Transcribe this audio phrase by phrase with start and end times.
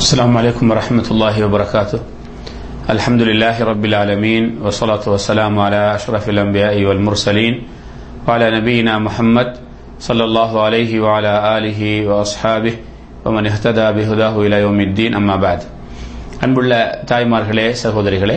[0.00, 1.98] السلام عليكم ورحمة الله وبركاته
[2.88, 7.54] الحمد لله رب العالمين والصلاة والسلام على أشرف الأنبياء والمرسلين
[8.26, 9.48] وعلى نبينا محمد
[10.00, 12.74] صلى الله عليه وعلى آله وأصحابه
[13.24, 15.60] ومن اهتدى بهداه إلى يوم الدين أما بعد
[16.44, 16.72] அன்புள்ள
[17.10, 18.36] தாய்மார்களே சகோதரிகளே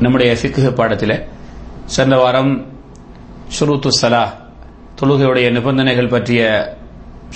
[0.00, 1.16] நம்முடைய ஃபிக்ஹ் பாடத்தில்
[1.86, 2.52] சென்ற வாரம்
[3.56, 4.22] ஷுரூத்து சலா
[5.00, 6.40] தொழுகையுடைய நிபந்தனைகள் பற்றிய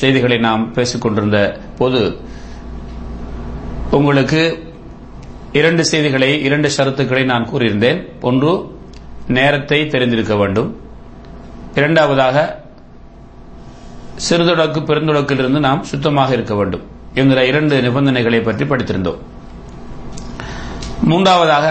[0.01, 1.39] செய்திகளை நாம் பேசிக் கொண்டிருந்த
[1.79, 2.01] போது
[3.98, 4.42] உங்களுக்கு
[5.60, 8.00] இரண்டு செய்திகளை இரண்டு ஷரத்துக்களை நான் கூறியிருந்தேன்.
[8.30, 8.52] ஒன்று
[9.38, 10.70] நேரத்தை தெரிந்திருக்க வேண்டும்.
[11.80, 12.38] இரண்டாவதாக
[14.28, 16.84] சிறுதொடக்கு பெருந்தொடக்கிலிருந்து நாம் சுத்தமாக இருக்க வேண்டும்
[17.20, 19.20] என்கிற இரண்டு நிபந்தனைகளை பற்றி படித்திருந்தோம்.
[21.12, 21.68] மூன்றாவதாக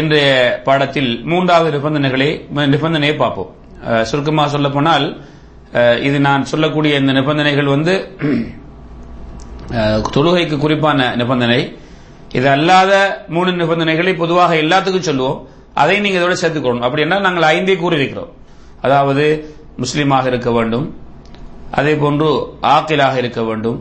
[0.00, 0.30] இன்றைய
[0.68, 2.30] பாடத்தில் மூன்றாவது நிபந்தனைகளை
[2.74, 3.52] நிபந்தனையை பார்ப்போம்.
[4.10, 5.06] சுருக்கமாக சொல்ல போனால்
[6.08, 7.94] இது நான் சொல்லக்கூடிய இந்த நிபந்தனைகள் வந்து
[10.14, 11.78] தொழுகைக்கு குறிப்பான நிபந்தனை.
[12.32, 12.92] இது அல்லாத
[13.28, 15.48] மூணு நிபந்தனைகளை பொதுவாக எல்லாத்துக்கும் சொல்லுவோம்.
[15.74, 16.84] அதை நீங்க இதோட சேர்த்துக்கணும்.
[16.86, 18.32] அப்படின்னா நாங்கள் ஐந்தே கூறியிருக்கிறோம்.
[18.80, 20.86] அதாவது முஸ்லீமாக இருக்க வேண்டும்.
[21.70, 22.28] அதே போன்று
[22.62, 23.78] ஆக்கிலாக இருக்க வேண்டும்.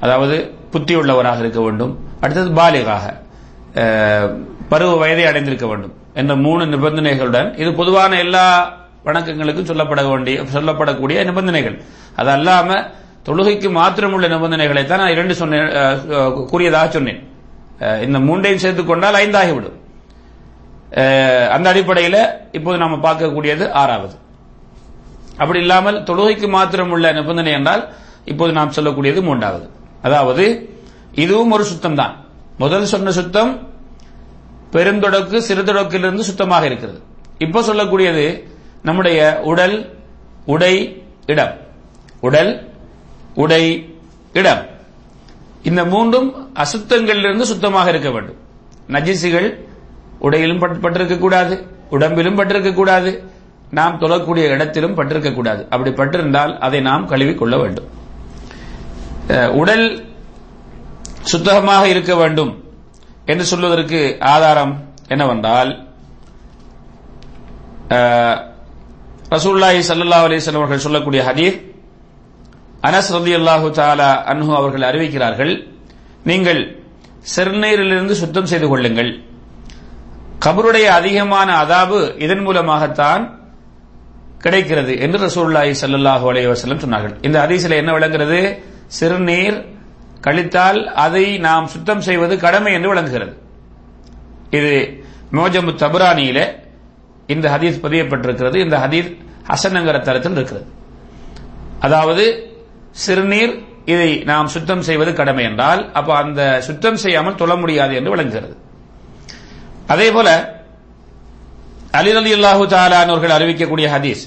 [0.00, 0.36] அதாவது
[0.70, 1.98] புத்தி உள்ளவராக இருக்க வேண்டும்.
[2.20, 3.06] அடுத்தது பாலிகாக.
[4.68, 8.46] பருவ வயதை அடைந்திருக்க வேண்டும் என்ற மூணு நிபந்தனைகளுடன் இது பொதுவான எல்லா
[9.04, 11.82] வணக்கங்களுக்கும் சொல்லப்பட வேண்டிய சொல்லப்படக்கூடிய நிபந்தனைகள்.
[12.16, 12.86] அது அல்லாம
[13.28, 15.68] தொழுகைக்கு மாத்திரம் உள்ள நிபந்தனைகளை தான் நான் இரண்டு சொன்னேன்
[16.52, 17.20] கூறியதாக சொன்னேன்.
[18.06, 19.76] இந்த மூன்றையும் சேர்த்துக் கொண்டால் ஐந்தாகிவிடும்.
[21.54, 22.20] அந்த அடிப்படையில்
[22.58, 24.16] இப்போது நாம பார்க்கக்கூடியது ஆறாவது.
[25.42, 27.82] அப்படி இல்லாமல் தொழுகைக்கு மாத்திரம் உள்ள நிபந்தனை என்றால்
[28.32, 29.66] இப்போது நாம் சொல்லக்கூடியது மூன்றாவது.
[30.06, 30.44] அதாவது
[31.24, 32.14] இதுவும் ஒரு சுத்தம் தான்
[32.62, 33.52] முதல் சொன்ன சுத்தம்
[34.74, 36.98] பெருந்தொடக்கு சிறுதொடக்கிலிருந்து சுத்தமாக இருக்கிறது.
[37.44, 38.24] இப்போ சொல்லக்கூடியது
[38.88, 39.76] நம்முடைய உடல்
[40.54, 40.74] உடை
[41.32, 41.54] இடம்.
[42.26, 42.50] உடல்
[43.42, 43.62] உடை
[44.40, 44.62] இடம்.
[45.68, 46.28] இந்த மூன்றும்
[46.62, 48.38] அசுத்தங்களிலிருந்து சுத்தமாக இருக்க வேண்டும்.
[48.94, 49.48] நஜிசுகள்
[50.26, 51.54] உடையிலும் பட்டிருக்க கூடாது
[51.96, 53.10] உடம்பிலும் பட்டிருக்க கூடாது
[53.78, 55.62] நாம் தொழக்கூடிய இடத்திலும் பட்டிருக்க கூடாது.
[55.72, 57.88] அப்படி பட்டிருந்தால் அதை நாம் கழுவிக் கொள்ள வேண்டும்.
[59.60, 59.86] உடல்
[61.32, 62.52] சுத்தமாக இருக்க வேண்டும்
[63.30, 64.00] என்று சொல்வதற்கு
[64.34, 64.72] ஆதாரம்
[65.12, 65.70] என்னவென்றால்
[69.34, 71.56] ரசூல்லாஹி சல்லா அலிஸ்லாம் அவர்கள் சொல்லக்கூடிய ஹதீர்
[72.86, 75.52] அனஸ் ரதி அல்லாஹு தாலா அன்ஹு அவர்கள் அறிவிக்கிறார்கள்
[76.30, 76.60] நீங்கள்
[77.34, 79.10] சிறுநீரிலிருந்து சுத்தம் செய்து கொள்ளுங்கள்.
[80.44, 83.24] கபருடைய அதிகமான அதாபு இதன் மூலமாகத்தான்
[84.44, 87.14] கிடைக்கிறது என்று ரசூல்லாஹி சல்லாஹு அலைய வசல்லம் சொன்னார்கள்.
[87.26, 88.40] இந்த ஹதீஸில் என்ன விளங்குறது
[88.98, 89.58] சிறுநீர்
[90.26, 93.34] கழித்தால் அதை நாம் சுத்தம் செய்வது கடமை என்று விளங்குகிறது.
[94.58, 94.74] இது
[95.38, 96.40] மோஜமு தபுரானியில
[97.34, 98.56] இந்த ஹதீஸ் பதியப்பட்டிருக்கிறது.
[98.66, 99.10] இந்த ஹதீஸ்
[99.50, 100.66] ஹசனங்கிற தரத்தில் இருக்கிறது.
[101.86, 102.24] அதாவது
[103.04, 103.52] சிறுநீர்
[103.92, 108.54] இதை நாம் சுத்தம் செய்வது கடமை என்றால் அப்ப அந்த சுத்தம் செய்யாமல் தொழ முடியாது என்று விளங்குகிறது.
[109.92, 110.28] அதே போல
[111.98, 114.24] அலி அலி அல்லாஹு தாலானவர்கள் அறிவிக்கக்கூடிய ஹதீஸ்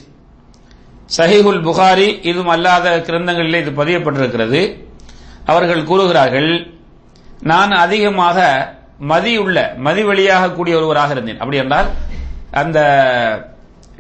[1.17, 4.61] சஹிஹுல் புகாரி இதுவும் அல்லாத கிரந்தங்களிலே இது பதியப்பட்டிருக்கிறது.
[5.51, 6.51] அவர்கள் கூறுகிறார்கள்
[7.51, 8.39] நான் அதிகமாக
[9.11, 11.39] மதி உள்ள மதி வழியாக கூடிய ஒருவராக இருந்தேன்.
[11.41, 11.89] அப்படி என்றால்
[12.61, 12.79] அந்த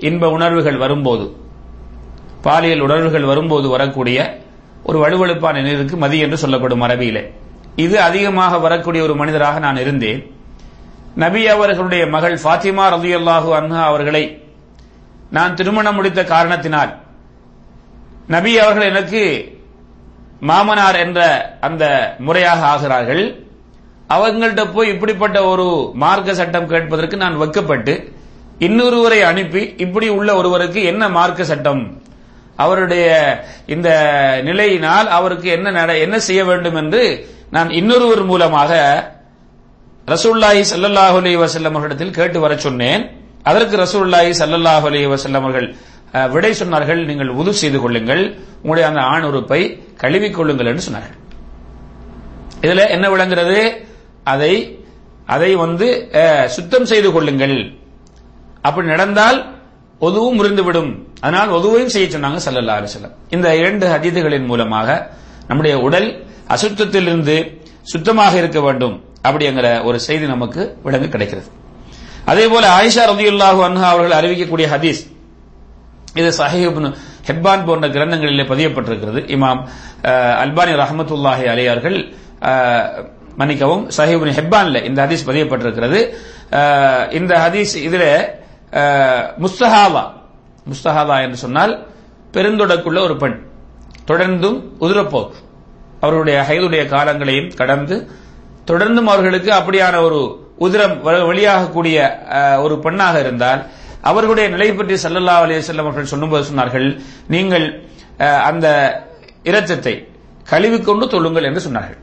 [0.09, 1.25] இன்ப உணர்வுகள் வரும்போது
[2.45, 4.19] பாலியல் உணர்வுகள் வரும்போது வரக்கூடிய
[4.87, 7.19] ஒரு வலுவழுப்பான நீருக்கு மதி என்று சொல்லப்படும் அரபியில
[7.83, 10.21] இது அதிகமாக வரக்கூடிய ஒரு மனிதராக நான் இருந்தேன்.
[11.23, 14.23] நபி அவர்களுடைய மகள் ஃபாத்திமா ரதி அல்லாஹு அன்ஹா அவர்களை
[15.37, 16.91] நான் திருமணம் முடித்த காரணத்தினால்
[18.35, 19.21] நபி அவர்கள் எனக்கு
[20.49, 21.19] மாமனார் என்ற
[21.67, 21.83] அந்த
[22.27, 23.23] முறையாக ஆகிறார்கள்.
[24.15, 25.65] அவங்கள்ட்ட போய் இப்படிப்பட்ட ஒரு
[26.03, 27.93] மார்க்க சட்டம் கேட்பதற்கு நான் வைக்கப்பட்டு
[28.67, 31.83] இன்னொருவரை அனுப்பி இப்படி உள்ள ஒருவருக்கு என்ன மார்க்க சட்டம்
[32.63, 33.07] அவருடைய
[33.75, 33.89] இந்த
[34.47, 37.03] நிலையினால் அவருக்கு என்ன என்ன செய்ய வேண்டும் என்று
[37.55, 38.71] நான் இன்னொருவர் மூலமாக
[40.13, 43.03] ரசூல்லாஹி சல்லாஹ் அலி வசல்லம் அவர்களிடத்தில் கேட்டு வர சொன்னேன்.
[43.49, 45.67] அதற்கு ரசூல்லாஹி சல்லாஹ் அலி வசல்லம் அவர்கள்
[46.33, 47.01] விடை சொன்னார்கள்.
[47.09, 48.23] நீங்கள் உது செய்து கொள்ளுங்கள்.
[48.61, 49.61] உங்களுடைய அந்த ஆண் உறுப்பை
[50.01, 51.17] கழுவிக்கொள்ளுங்கள் என்று சொன்னார்கள்.
[52.65, 53.59] இதுல என்ன விளங்குறது
[54.33, 54.53] அதை
[55.35, 55.87] அதை வந்து
[56.55, 57.57] சுத்தம் செய்து கொள்ளுங்கள்.
[58.67, 59.39] அப்படி நடந்தால்
[60.07, 60.91] ஒதுவும் முறிந்துவிடும்.
[61.23, 64.89] அதனால் ஒதுவையும் செய்ய சொன்னாங்க சல்லல்லா அலிசல்லம் இந்த இரண்டு ஹதீதுகளின் மூலமாக
[65.49, 66.07] நம்முடைய உடல்
[66.55, 67.35] அசுத்தத்திலிருந்து
[67.91, 68.95] சுத்தமாக இருக்க வேண்டும்
[69.27, 71.49] அப்படிங்கிற ஒரு செய்தி நமக்கு விளங்கு கிடைக்கிறது.
[72.31, 75.01] அதே போல ஆயிஷா ரதியுல்லாஹு அன்ஹா அவர்கள் அறிவிக்கக்கூடிய ஹதீஸ்
[76.19, 76.79] இது சஹீப்
[77.29, 79.19] ஹெப்பான் போன்ற கிரந்தங்களிலே பதியப்பட்டிருக்கிறது.
[79.35, 79.61] இமாம்
[80.43, 81.97] அல்பானி ரஹமத்துல்லாஹி அலையார்கள்
[83.39, 85.99] மன்னிக்கவும் சஹீப் ஹெப்பான்ல இந்த ஹதீஸ் பதியப்பட்டிருக்கிறது.
[87.19, 88.05] இந்த ஹதீஸ் இதுல
[89.43, 90.03] முஸ்தஹாவா
[90.71, 91.73] முஸ்தஹாவா என்று சொன்னால்
[92.33, 93.37] பெருந்தொடக்குள்ள ஒரு பெண்.
[94.09, 95.37] தொடர்ந்தும் உதிரப்போக்கு.
[96.05, 97.95] அவருடைய ஹைதுடைய காலங்களையும் கடந்து
[98.69, 100.19] தொடர்ந்தும் அவர்களுக்கு அப்படியான ஒரு
[100.65, 100.95] உதிரம்
[101.31, 101.97] வெளியாகக்கூடிய
[102.65, 103.61] ஒரு பெண்ணாக இருந்தால்
[104.09, 105.35] அவர்களுடைய நிலை பற்றி சல்லல்லா
[105.69, 106.87] செல்லம் அவர்கள் சொல்லும்போது சொன்னார்கள்
[107.33, 107.65] நீங்கள்
[108.49, 108.67] அந்த
[109.49, 109.95] இரத்தத்தை
[110.51, 111.99] கழுவிக்கொண்டு தொழுங்கள் என்று சொன்னார்கள்.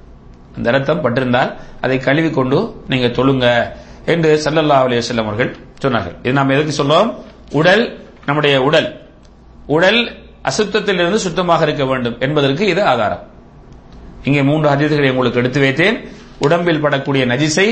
[0.56, 1.50] அந்த இரத்தம் பட்டிருந்தால்
[1.81, 3.47] அதை கழுவிக்கொண்டு நீங்க தொழுங்க.
[4.12, 6.16] என்று சல்லல்லா அலையம் அவர்கள் சொன்னார்கள்.
[6.22, 7.10] இது நாம் எதுக்கு சொல்றோம்?
[7.50, 7.84] உடல்
[8.26, 8.88] நம்முடைய உடல்.
[9.66, 10.00] உடல்
[10.49, 13.25] அசுத்தத்திலிருந்து சுத்தமாக இருக்க வேண்டும் என்பதற்கு இது ஆதாரம்.
[14.25, 15.99] இங்கே மூன்று ஹதீதுகளை உங்களுக்கு எடுத்து வைத்தேன்.
[16.38, 17.69] உடம்பில் படக்கூடிய நஜிசை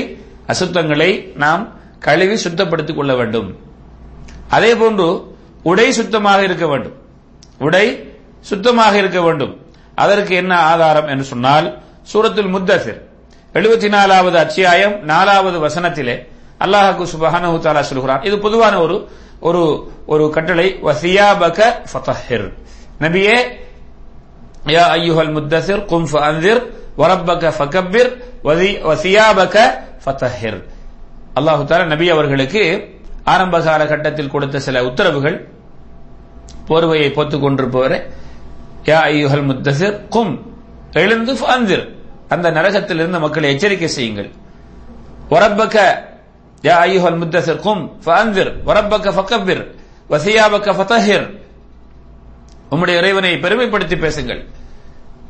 [0.47, 1.63] அசுத்தங்களை நாம்
[1.99, 3.49] கழுவி சுத்தப்படுத்திக் கொள்ள வேண்டும்.
[4.49, 5.07] அதே போன்று
[5.63, 6.95] உடை சுத்தமாக இருக்க வேண்டும்.
[7.59, 7.85] உடை
[8.41, 9.53] சுத்தமாக இருக்க வேண்டும்.
[9.95, 11.67] அதற்கு என்ன ஆதாரம் என்று சொன்னால்
[12.13, 12.99] சூரத்தில் முத்தசிர்
[13.57, 16.27] எழுபத்தி நாலாவது அத்தியாயம் நாலாவது வசனத்திலே
[16.59, 18.21] அல்லாஹு சுபஹானு தாலா சொல்கிறான்.
[18.21, 19.09] இது பொதுவான ஒரு
[19.39, 20.79] ஒரு ஒரு கட்டளை.
[20.83, 21.63] வசியாபக
[21.93, 22.53] ஃபதஹிர்.
[22.99, 23.35] நபியே
[24.65, 29.59] யா ஐயுஹல் முத்தசிர் கும் அந்திர் வரப்பக ஃபகப்பிர் வதி- வசியாபக
[30.05, 30.63] ஃபதஹிர்.
[31.35, 32.89] அல்லாஹு தாலா நபி அவர்களுக்கு
[33.23, 35.47] ஆரம்ப காலகட்டத்தில் கொடுத்த சில உத்தரவுகள்.
[36.67, 38.01] போர்வையை போத்துக் கொண்டிருப்பவரே
[38.83, 40.53] யா ஐயுஹல் முத்தசிர் கும்
[40.91, 41.96] எழுந்து அந்திர்
[42.29, 44.29] அந்த நரகத்திலிருந்து மக்களை எச்சரிக்கை செய்யுங்கள்.
[45.29, 45.75] வரப்பக
[46.63, 49.63] யா ஐயோல் முத்தசிர் கும் ஃபஅன்திர் வரப்பக ஃபகப்பிர்
[50.77, 51.27] ஃபதஹிர்.
[52.71, 54.41] உம்முடைய இறைவனை பெருமைப்படுத்தி பேசுங்கள்.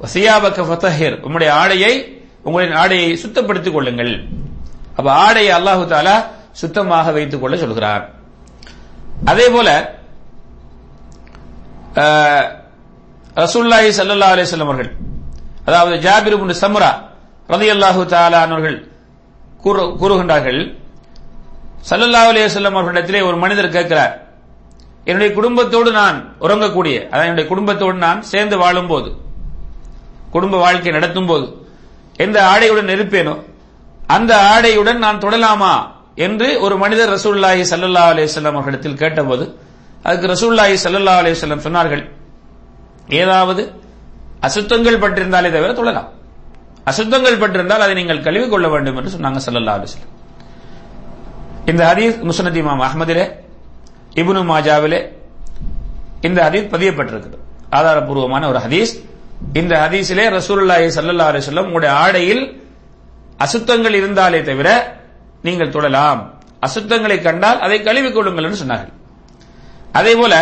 [0.01, 1.17] வசியாபக்க ஃபதஹிர்.
[1.25, 1.93] உம்முடைய ஆடையை
[2.43, 4.13] உங்களின் ஆடையை சுத்தப்படுத்திக் கொள்ளுங்கள்.
[4.97, 6.15] அப்ப ஆடையை அல்லாஹு தாலா
[6.53, 8.03] சுத்தமாக வைத்துக் கொள்ள சொல்கிறார்
[9.25, 9.69] அதே போல
[11.97, 12.45] அஹ்,
[13.47, 14.33] சல்லா ஸல்லல்லாஹு
[14.65, 14.89] அவர்கள்
[15.67, 16.91] அதாவது ஜாபிர் இப்னு சம்ரா
[17.49, 18.77] ரதி அல்லாஹு தாலானவர்கள்
[19.63, 20.59] கூறு- கூறுகின்றார்கள்
[21.83, 24.13] சல்லல்லா அலைஹி வஸல்லம் அவர்களிடத்திலே ஒரு மனிதர் கேட்கிறார்
[25.07, 29.09] என்னுடைய குடும்பத்தோடு நான் உறங்கக்கூடிய அதாவது என்னுடைய குடும்பத்தோடு நான் சேர்ந்து வாழும்போது
[30.31, 31.45] குடும்ப வாழ்க்கை நடத்தும் போது
[32.19, 33.35] எந்த ஆடையுடன் இருப்பேனோ
[34.09, 35.71] அந்த ஆடையுடன் நான் தொடலாமா?
[36.17, 39.45] என்று ஒரு மனிதர் ரசூல்லாஹி சல்லல்லா அலைஹி வஸல்லம் அவர்களிடத்தில் கேட்டபோது
[40.05, 42.03] அதுக்கு ரசூல்லாஹி சல்லல்லா அலைஹி சொன்னார்கள்
[43.17, 43.63] ஏதாவது
[44.45, 46.09] அசுத்தங்கள் பட்டிருந்தாலே தவிர தொழலாம்.
[46.89, 50.05] அசுத்தங்கள் பட்டிருந்தால் அதை நீங்கள் கழுவிக் கொள்ள வேண்டும் என்று சொன்னாங்க ஸல்லல்லாஹு அலைஹி
[51.71, 53.25] இந்த ஹதீஸ் முசனத் இமாம் அஹ்மதிலே
[54.21, 54.99] இபுனு மாஜாவிலே
[56.27, 57.37] இந்த ஹதீஸ் பதியப்பட்டிருக்கிறது
[57.77, 58.93] ஆதாரபூர்வமான ஒரு ஹதீஸ்.
[59.59, 62.43] இந்த ஹதீஸிலே ரசூல்லாஹி சல்லா அலைஹி வஸல்லம் உங்களுடைய ஆடையில்
[63.45, 64.67] அசுத்தங்கள் இருந்தாலே தவிர
[65.47, 66.21] நீங்கள் தொடலாம்
[66.67, 68.93] அசுத்தங்களை கண்டால் அதை கழுவிக் கொள்ளுங்கள் என்று சொன்னார்கள்.
[69.99, 70.33] அதே போல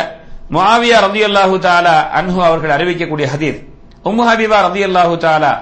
[0.55, 3.59] முஆவியா ரலியல்லாஹு தாலா அன்ஹு அவர்கள் அறிவிக்கக்கூடிய ஹதீஸ்.
[4.05, 5.53] உம்மு ஹபீபா ரலியல்லாஹு தாலா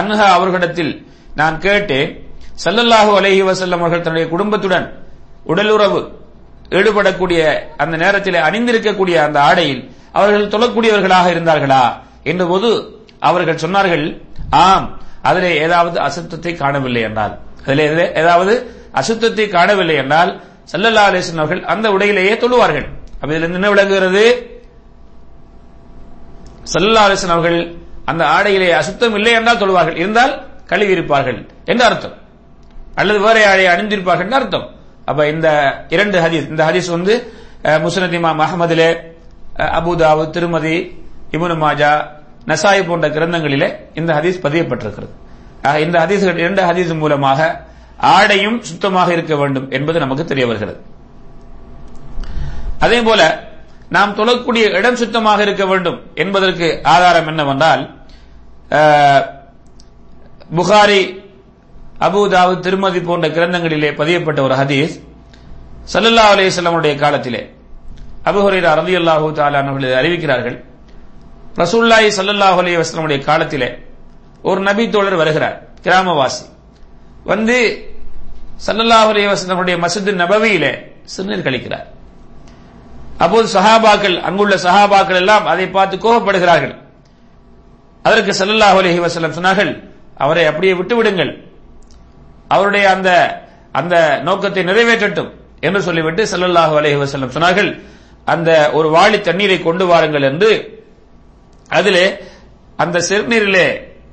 [0.00, 0.92] அன்ஹா அவர்களிடத்தில்
[1.40, 2.10] நான் கேட்டேன்
[2.64, 4.86] சல்லல்லாஹு அலஹி வசல்லம் அவர்கள் தன்னுடைய குடும்பத்துடன்
[5.52, 6.00] உடலுறவு
[6.78, 7.40] ஈடுபடக்கூடிய
[7.82, 9.82] அந்த நேரத்தில் அணிந்திருக்கக்கூடிய அந்த ஆடையில்
[10.18, 11.82] அவர்கள் தொழக்கூடியவர்களாக இருந்தார்களா?
[12.30, 12.68] என்றபோது
[13.28, 14.04] அவர்கள் சொன்னார்கள்
[14.66, 14.86] ஆம்
[15.28, 17.34] அதிலே ஏதாவது அசுத்தத்தை காணவில்லை என்றால்.
[17.64, 17.86] அதிலே
[18.22, 18.52] ஏதாவது
[19.00, 20.30] அசுத்தத்தை காணவில்லை என்றால்
[20.72, 22.86] சல்லல்லா அலிஸ்லாம் அவர்கள் அந்த உடையிலேயே தொழுவார்கள்.
[23.20, 24.24] அப்ப இதுல என்ன விளங்குகிறது?
[26.72, 27.60] சல்லல்லா அலிஸ்லாம் அவர்கள்
[28.06, 29.96] அந்த ஆடையிலே அசுத்தம் இல்லை என்றால் தொழுவார்கள்.
[29.96, 30.32] இருந்தால்
[30.66, 32.14] கழுவி இருப்பார்கள் என்று அர்த்தம்.
[32.94, 34.66] அல்லது வேற ஆடையை அணிந்திருப்பார்கள் என்று அர்த்தம்.
[35.04, 35.48] அப்ப இந்த
[35.88, 37.14] இரண்டு ஹதீஸ் இந்த ஹதீஸ் வந்து
[37.64, 38.88] அஹ், முஸ்னத் இமாம் அஹமதிலே
[39.58, 40.76] அஹ், திருமதி
[41.32, 41.90] இப்னு மாஜா
[42.46, 45.12] நசாயி போன்ற கிரந்தங்களிலே இந்த ஹதீஸ் பதியப்பட்டிருக்கிறது.
[45.80, 47.40] இந்த ஹதீஸ் இரண்டு ஹதீஸ் மூலமாக
[48.10, 50.78] ஆடையும் சுத்தமாக இருக்க வேண்டும் என்பது நமக்கு தெரிய வருகிறது.
[52.78, 53.20] அதே போல
[53.94, 57.82] நாம் தொழக்கூடிய இடம் சுத்தமாக இருக்க வேண்டும் என்பதற்கு ஆதாரம் என்னவென்றால்
[60.56, 61.02] புகாரி
[62.06, 64.94] அபுதாவு திருமதி போன்ற கிரந்தங்களிலே பதியப்பட்ட ஒரு ஹதீஸ்
[65.92, 67.42] ஸல்லல்லாஹு அலைஹி காலத்திலே.
[68.28, 70.56] அபூ ஹுரைரா அல்லாஹூ தாலானவர்கள் அறிவிக்கிறார்கள்
[71.62, 73.68] ரசூல்லாய் ஸல்லல்லாஹு அலி வஸ்லமுடைய காலத்திலே
[74.48, 76.44] ஒரு நபி தோழர் வருகிறார் கிராமவாசி.
[77.30, 77.56] வந்து
[78.66, 80.72] ஸல்லல்லாஹு அலி வஸ்லமுடைய மஸ்ஜித் நபவியிலே
[81.12, 81.86] சிறுநீர் கழிக்கிறார்.
[83.24, 86.74] அப்போது சஹாபாக்கள் அங்குள்ள சஹாபாக்கள் எல்லாம் அதை பார்த்து கோபப்படுகிறார்கள்.
[88.08, 89.72] அதற்கு ஸல்லல்லாஹு அலஹி வசலம் சொன்னார்கள்
[90.24, 91.32] அவரை அப்படியே விட்டு விடுங்கள்
[92.54, 93.10] அவருடைய அந்த
[93.78, 93.96] அந்த
[94.26, 95.30] நோக்கத்தை நிறைவேற்றட்டும்
[95.66, 97.70] என்று சொல்லிவிட்டு ஸல்லல்லாஹு அலஹி வஸல்லம் சொன்னார்கள்.
[98.34, 100.50] அந்த ஒரு வாளி தண்ணீரை கொண்டு வாருங்கள் என்று
[101.78, 102.06] அதிலே
[102.82, 103.66] அந்த சிறுநீரிலே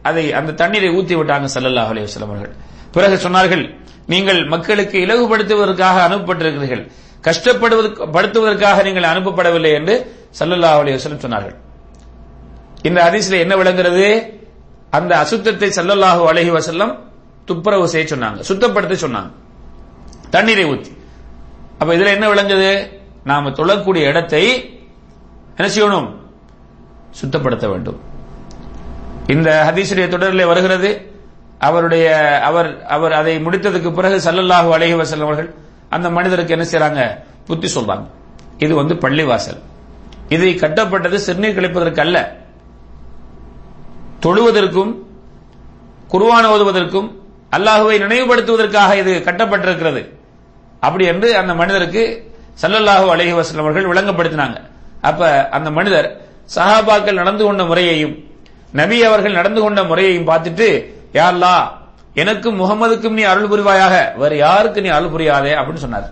[0.10, 2.54] அதை அந்த தண்ணீரை ஊத்தி விட்டாங்க ஸல்லல்லாஹு அலைஹி வஸல்லம் அவர்கள்.
[2.96, 3.64] பிறகு சொன்னார்கள்
[4.14, 6.84] நீங்கள் மக்களுக்கு இலகுபடுத்துவதற்காக அனுப்பப்பட்டிருக்கிறீர்கள்.
[7.24, 9.94] கஷ்டப்படுவது படுத்துவதற்காக நீங்கள் அனுப்பப்படவில்லை என்று
[10.40, 11.56] சல்லல்லா அலி வசலம் சொன்னார்கள்.
[12.82, 14.32] இந்த அதிசயில என்ன விளங்குறது?
[14.90, 16.94] அந்த அசுத்தத்தை சல்லல்லாஹு அலைஹி வசல்லம்
[17.46, 18.40] துப்புரவு செய்ய சொன்னாங்க.
[18.50, 19.32] சுத்தப்படுத்த சொன்னாங்க.
[20.30, 20.92] தண்ணீரை ஊத்தி.
[21.80, 22.90] அப்ப இதுல என்ன விளங்குது?
[23.24, 24.44] நாம தொழக்கூடிய இடத்தை
[25.58, 26.10] என்ன செய்யணும்?
[27.22, 28.00] சுத்தப்படுத்த வேண்டும்.
[29.28, 31.12] இந்த ஹதீசுடைய தொடரில் வருகிறது.
[31.60, 32.06] அவருடைய
[32.44, 35.54] அவர் அவர் அதை முடித்ததுக்கு பிறகு சல்லல்லாஹு அலைஹி வசல்லம் அவர்கள்
[35.96, 37.02] அந்த மனிதருக்கு என்ன செய்யறாங்க
[37.48, 38.06] புத்தி சொல்றாங்க.
[38.66, 39.60] இது வந்து பள்ளிவாசல்.
[40.36, 42.18] இதை கட்டப்பட்டது சிறுநீர் கழிப்பதற்கு அல்ல
[44.26, 44.92] தொழுவதற்கும்
[46.14, 47.10] குருவான ஓதுவதற்கும்
[47.56, 50.02] அல்லாஹுவை நினைவுபடுத்துவதற்காக இது கட்டப்பட்டிருக்கிறது.
[50.86, 52.04] அப்படி என்று அந்த மனிதருக்கு
[52.62, 54.58] சல்லல்லாஹு அலஹி வஸல்லம் அவர்கள் விளங்கப்படுத்தினாங்க.
[55.10, 55.22] அப்ப
[55.58, 56.08] அந்த மனிதர்
[56.56, 58.16] சஹாபாக்கள் நடந்து கொண்ட முறையையும்
[58.80, 60.68] நபி அவர்கள் நடந்து கொண்ட முறையையும் பார்த்துட்டு
[61.20, 61.56] யார்லா
[62.22, 66.08] எனக்கும் முகமதுக்கும் நீ அருள் புரிவாயாக வேறு யாருக்கு நீ அருள் புரியாதே அப்படின்னு சொன்னார்.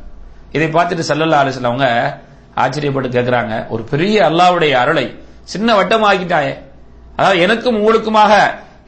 [0.55, 1.87] இதை பார்த்துட்டு சல்லல்லா அலிஸ்லாம் அவங்க
[2.61, 5.05] ஆச்சரியப்பட்டு கேட்கிறாங்க ஒரு பெரிய அல்லாவுடைய அருளை
[5.51, 6.53] சின்ன வட்டம் ஆக்கிட்டாயே
[7.17, 8.33] அதாவது எனக்கும் உங்களுக்குமாக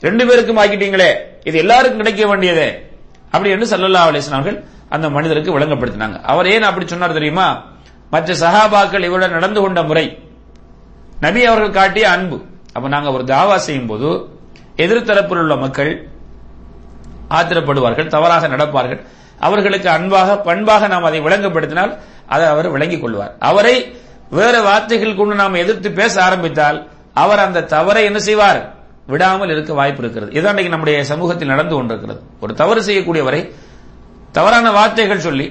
[0.05, 1.11] ரெண்டு பேருக்கும் ஆக்கிட்டீங்களே
[1.49, 2.69] இது எல்லாருக்கும் கிடைக்க வேண்டியதே
[3.33, 4.59] அப்படி என்று சல்லல்லா அலிஸ்லாம் அவர்கள்
[4.95, 6.17] அந்த மனிதருக்கு விளங்கப்படுத்தினாங்க.
[6.31, 7.45] அவர் ஏன் அப்படி சொன்னார் தெரியுமா?
[8.13, 10.05] மற்ற சஹாபாக்கள் இவருடன் நடந்து கொண்ட முறை
[11.19, 12.37] நபி அவர்கள் காட்டிய அன்பு.
[12.75, 14.09] அப்ப நாங்க ஒரு தாவா செய்யும் போது
[14.83, 15.91] எதிர்த்தரப்பில் உள்ள மக்கள்
[17.33, 19.01] ஆத்திரப்படுவார்கள் தவறாக நடப்பார்கள்.
[19.39, 21.97] அவர்களுக்கு அன்பாக பண்பாக நாம் அதை விளங்கப்படுத்தினால்
[22.27, 23.33] அதை அவர் விளங்கிக் கொள்வார்.
[23.39, 23.95] அவரை
[24.29, 28.73] வேற வார்த்தைகள் கொண்டு நாம் எதிர்த்து பேச ஆரம்பித்தால் அவர் அந்த தவறை என்ன செய்வார்?
[29.07, 30.31] விடாமல் இருக்க வாய்ப்பு இருக்கிறது.
[30.31, 32.21] இதுதான் நம்முடைய சமூகத்தில் நடந்து கொண்டிருக்கிறது.
[32.39, 33.53] ஒரு தவறு செய்யக்கூடியவரை
[34.31, 35.47] தவறான வார்த்தைகள் சொல்லி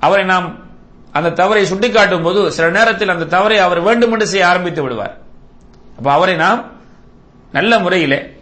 [0.00, 0.58] அவரை நாம்
[1.12, 5.18] அந்த தவறை சுட்டிக்காட்டும் போது சில நேரத்தில் அந்த தவறை அவர் வேண்டுமென்று செய்ய ஆரம்பித்து விடுவார்.
[5.96, 6.64] அப்ப அவரை நாம்
[7.52, 8.36] நல்ல முறையிலே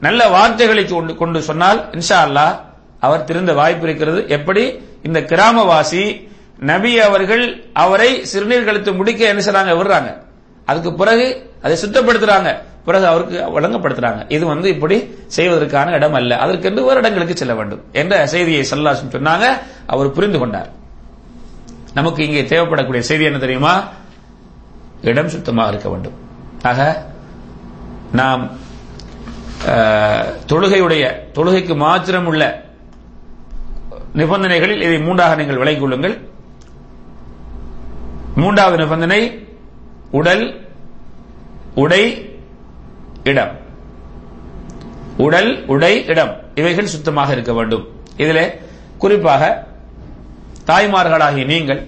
[0.00, 2.60] நல்ல வார்த்தைகளை கொண்டு கொண்டு சொன்னால் இன்ஷா அல்லாஹ்
[3.00, 4.24] அவர் திருந்த வாய்ப்பு இருக்கிறது.
[4.28, 4.80] எப்படி?
[5.02, 6.28] இந்த கிராமவாசி
[6.58, 9.76] நபி அவர்கள் அவரை சிறுநீர் கழித்து முடிக்க என்ன செய்றாங்க?
[9.76, 10.16] விடுறாங்க.
[10.64, 12.58] அதுக்கு பிறகு அதை சுத்தப்படுத்துறாங்க.
[12.84, 14.24] பிறகு அவருக்கு வழங்கப்படுத்துறாங்க.
[14.28, 16.38] இது வந்து இப்படி செய்வதற்கான இடம் அல்ல.
[16.38, 19.46] அதற்கென்று ஒரு இடங்களுக்கு செல்ல வேண்டும் என்ற செய்தியை சல்லாசம் சொன்னாங்க.
[19.86, 20.68] அவர் புரிந்து கொண்டார்.
[21.94, 23.88] நமக்கு இங்கே தேவைப்படக்கூடிய செய்தி என்ன தெரியுமா?
[25.02, 26.12] இடம் சுத்தமாக இருக்க வேண்டும்.
[26.62, 27.06] ஆக
[28.12, 28.68] நாம்
[29.66, 32.64] தொழுகையுடைய தொழுகைக்கு மாத்திரம் உள்ள
[34.14, 36.18] நிபந்தனைகளில் இதை மூன்றாக நீங்கள் விளங்கிக் கொள்ளுங்கள்.
[38.36, 39.48] மூன்றாவது நிபந்தனை
[40.10, 40.68] உடல்
[41.74, 42.38] உடை
[43.24, 43.58] இடம்.
[45.16, 46.40] உடல் உடை இடம்.
[46.54, 47.88] இவைகள் சுத்தமாக இருக்க வேண்டும்.
[48.16, 48.60] இதில்
[48.98, 49.66] குறிப்பாக
[50.66, 51.86] தாய்மார்களாகிய நீங்கள்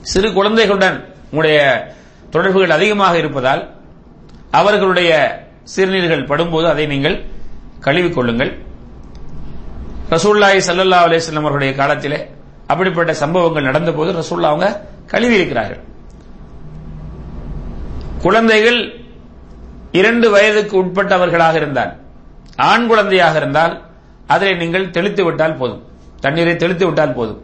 [0.00, 1.92] சிறு குழந்தைகளுடன் உங்களுடைய
[2.30, 3.74] தொடர்புகள் அதிகமாக இருப்பதால்
[4.50, 5.42] அவர்களுடைய
[5.74, 7.16] சிறுநீர்கள் படும்போது அதை நீங்கள்
[7.80, 8.52] கழுவி கொள்ளுங்கள்.
[10.10, 12.30] ரசூல்லாய் சல்லல்லா அலிஸ்லாம் அவர்களுடைய காலத்திலே
[12.66, 14.68] அப்படிப்பட்ட சம்பவங்கள் நடந்தபோது ரசூல்லா அவங்க
[15.06, 15.80] கழுவி இருக்கிறார்கள்
[18.22, 18.80] குழந்தைகள்
[19.92, 21.92] இரண்டு வயதுக்கு உட்பட்டவர்களாக இருந்தால்
[22.56, 23.74] ஆண் குழந்தையாக இருந்தால்
[24.26, 25.82] அதை நீங்கள் தெளித்து விட்டால் போதும்.
[26.20, 27.40] தண்ணீரை தெளித்து விட்டால் போதும்.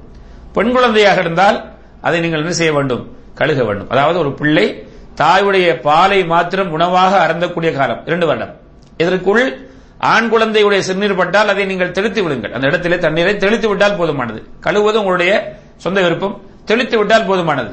[0.52, 1.58] பெண் குழந்தையாக இருந்தால்
[2.00, 3.16] அதை நீங்கள் என்ன செய்ய வேண்டும்?
[3.34, 3.88] கழுக வேண்டும்.
[3.88, 4.85] அதாவது ஒரு பிள்ளை
[5.16, 8.02] தாயுடைய பாலை மாத்திரம் உணவாக அறந்தக்கூடிய காலம்.
[8.06, 8.54] இரண்டு வருடம்.
[8.96, 12.52] இதற்குள் ஆண் குழந்தையுடைய சிறுநீர் பட்டால் அதை நீங்கள் தெளித்து விடுங்கள்.
[12.52, 14.42] அந்த இடத்திலே தண்ணீரை தெளித்து விட்டால் போதுமானது.
[14.62, 16.40] கழுவுவது உங்களுடைய சொந்த விருப்பம்.
[16.64, 17.72] தெளித்து விட்டால் போதுமானது.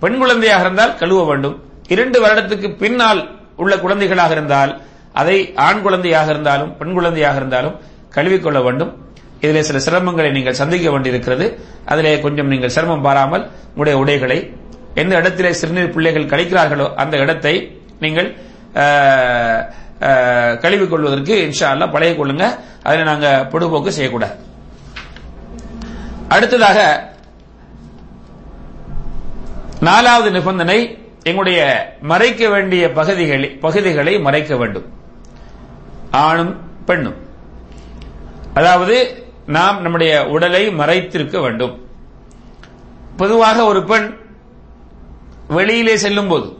[0.00, 1.62] பெண் குழந்தையாக இருந்தால் கழுவ வேண்டும்.
[1.88, 4.80] இரண்டு வருடத்துக்கு பின்னால் உள்ள குழந்தைகளாக இருந்தால்
[5.12, 7.80] அதை ஆண் குழந்தையாக இருந்தாலும் பெண் குழந்தையாக இருந்தாலும்
[8.14, 8.92] கழுவிக்கொள்ள வேண்டும்.
[9.40, 11.58] இதிலே சில சிரமங்களை நீங்கள் சந்திக்க வேண்டியிருக்கிறது.
[11.84, 14.56] அதிலே கொஞ்சம் நீங்கள் சிரமம் பாராமல் உங்களுடைய உடைகளை
[14.94, 18.36] எந்த இடத்திலே சிறுநீர் பிள்ளைகள் கழிக்கிறார்களோ அந்த இடத்தை நீங்கள்
[18.74, 22.54] ஆஹ், ஆஹ், கொள்வதற்கு இன்ஷா பழைய பழகிக் கொள்ளுங்க.
[22.82, 24.34] அதில் நாங்க பொடுபோக்கு செய்யக்கூடாது.
[26.28, 26.78] அடுத்ததாக
[29.80, 31.60] நாலாவது நிபந்தனை எங்களுடைய
[32.00, 34.84] மறைக்க வேண்டிய பகுதிகளை பகுதிகளை மறைக்க வேண்டும்.
[36.10, 37.16] ஆணும் பெண்ணும்.
[38.54, 41.86] அதாவது நாம் நம்முடைய உடலை மறைத்திருக்க வேண்டும்.
[43.16, 44.21] பொதுவாக ஒரு பெண்
[45.52, 46.56] வெளியிலே செல்லும் போது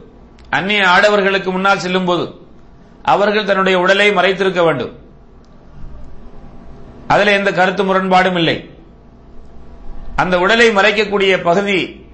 [0.49, 2.33] அந்நிய ஆடவர்களுக்கு முன்னால் செல்லும் போது
[3.03, 4.97] அவர்கள் தன்னுடைய உடலை மறைத்திருக்க வேண்டும்.
[7.07, 8.69] அதில் எந்த கருத்து முரண்பாடும் இல்லை.
[10.15, 12.05] அந்த உடலை மறைக்கக்கூடிய பகுதி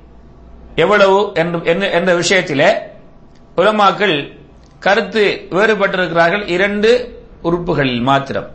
[0.75, 2.79] எவ்வளவு என்று- என்ற விஷயத்திலே
[3.57, 4.37] உலமாக்கள்
[4.79, 6.49] கருத்து வேறுபட்டிருக்கிறார்கள்.
[6.49, 8.49] இரண்டு உறுப்புகளில் மாத்திரம்.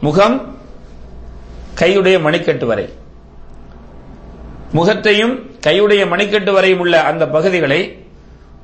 [0.00, 0.58] முகம்
[1.74, 2.92] கையுடைய மணிக்கட்டு வரை.
[4.72, 8.06] முகத்தையும் கையுடைய மணிக்கட்டு வரையும் உள்ள அந்த பகுதிகளை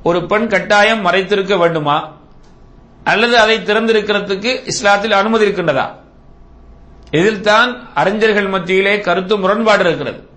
[0.03, 2.13] ஒரு பெண் கட்டாயம் மறைத்திருக்க வேண்டுமா?
[3.03, 5.91] அல்லது அதை திறந்திருக்கிறதுக்கு இஸ்லாத்தில் அனுமதி இருக்கின்றதா?
[7.11, 10.29] இதில் தான் அறிஞர்கள் மத்தியிலே கருத்து முரண்பாடு இருக்கிறது.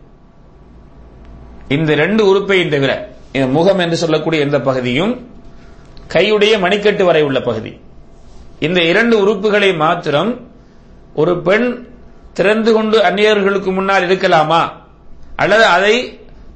[1.68, 5.28] இந்த ரெண்டு உறுப்பையும் தவிர இந்த முகம் என்று சொல்லக்கூடிய இந்த பகுதியும்
[6.08, 7.80] கையுடைய மணிக்கட்டு வரை உள்ள பகுதி.
[8.60, 10.48] இந்த இரண்டு உறுப்புகளை மாத்திரம்
[11.14, 11.88] ஒரு பெண்
[12.32, 14.82] திறந்து கொண்டு அந்நியர்களுக்கு முன்னால் இருக்கலாமா?
[15.36, 15.94] அல்லது அதை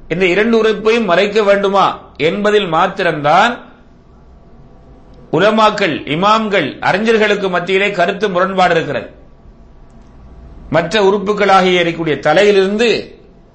[0.08, 3.54] இந்த இரண்டு உறுப்பையும் மறைக்க வேண்டுமா என்பதில் மாத்திரம்தான்
[5.32, 9.08] உலமாக்கள் இமாம்கள் அறிஞர்களுக்கு மத்தியிலே கருத்து முரண்பாடு இருக்கிறது.
[10.70, 12.88] மற்ற உறுப்புகளாகிய இருக்கக்கூடிய தலையிலிருந்து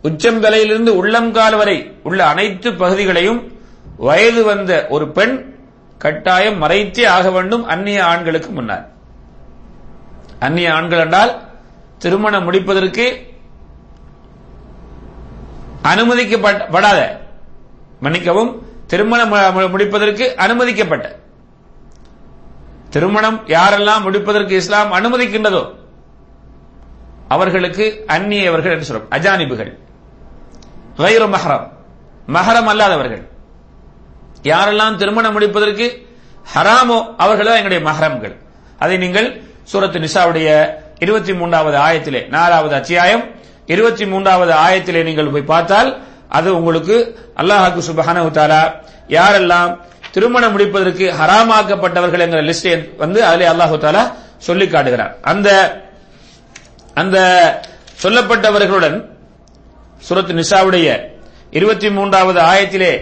[0.02, 3.42] உச்சம் தலையிலிருந்து உள்ளங்கால் வரை உள்ள அனைத்து பகுதிகளையும்
[3.98, 5.36] வயது வந்த ஒரு பெண்
[5.98, 8.86] கட்டாயம் மறைத்தே ஆக வேண்டும் அந்நிய ஆண்களுக்கு முன்னால்.
[10.40, 11.34] அந்நிய ஆண்கள் என்றால்
[11.98, 13.06] திருமணம் முடிப்பதற்கு
[15.84, 17.00] அனுமதிக்கப்படாத
[18.00, 18.52] மன்னிக்கவும்
[18.88, 21.16] திருமணம் முடிப்பதற்கு அனுமதிக்கப்பட்ட.
[22.90, 25.64] திருமணம் யாரெல்லாம் முடிப்பதற்கு இஸ்லாம் அனுமதிக்கின்றதோ
[27.28, 29.12] அவர்களுக்கு அந்நியவர்கள் என்று சொல்றோம்.
[29.12, 29.72] அஜானிபுகள்.
[30.98, 31.68] கைரு மஹரம்.
[32.28, 33.24] மஹரம் அல்லாதவர்கள்.
[34.44, 36.08] யாரெல்லாம் திருமணம் முடிப்பதற்கு
[36.56, 38.36] ஹராமோ அவர்களோ எங்களுடைய மஹரம்கள்.
[38.80, 40.50] அதை நீங்கள் சூரத்து நிசாவுடைய
[41.00, 43.24] இருபத்தி மூன்றாவது ஆயத்திலே நாலாவது அத்தியாயம்
[43.68, 45.90] இருபத்தி மூன்றாவது ஆயத்திலே நீங்கள் போய் பார்த்தால்
[46.30, 46.96] அது உங்களுக்கு
[47.38, 48.62] அல்லாஹாக்கு சுபஹானஹு தஆலா
[49.10, 49.72] யாரெல்லாம்
[50.14, 54.04] திருமணம் முடிப்பதற்கு ஹராமாக்கப்பட்டவர்கள் என்கிற லிஸ்ட் வந்து அதிலே அல்லாஹு தாலா
[54.38, 55.14] சொல்லி காட்டுகிறார்.
[55.24, 55.50] அந்த
[56.96, 57.18] அந்த
[58.04, 58.98] சொல்லப்பட்டவர்களுடன்
[60.02, 60.88] சுரத் நிஷாவுடைய
[61.52, 62.94] இருபத்தி மூன்றாவது ஆயத்திலே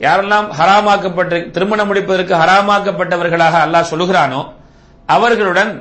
[0.00, 4.40] யாரெல்லாம் ஹராமாக்கப்பட்ட திருமணம் முடிப்பதற்கு ஹராமாக்கப்பட்டவர்களாக அல்லாஹ் சொல்லுகிறானோ
[5.08, 5.72] அவர்களுடன்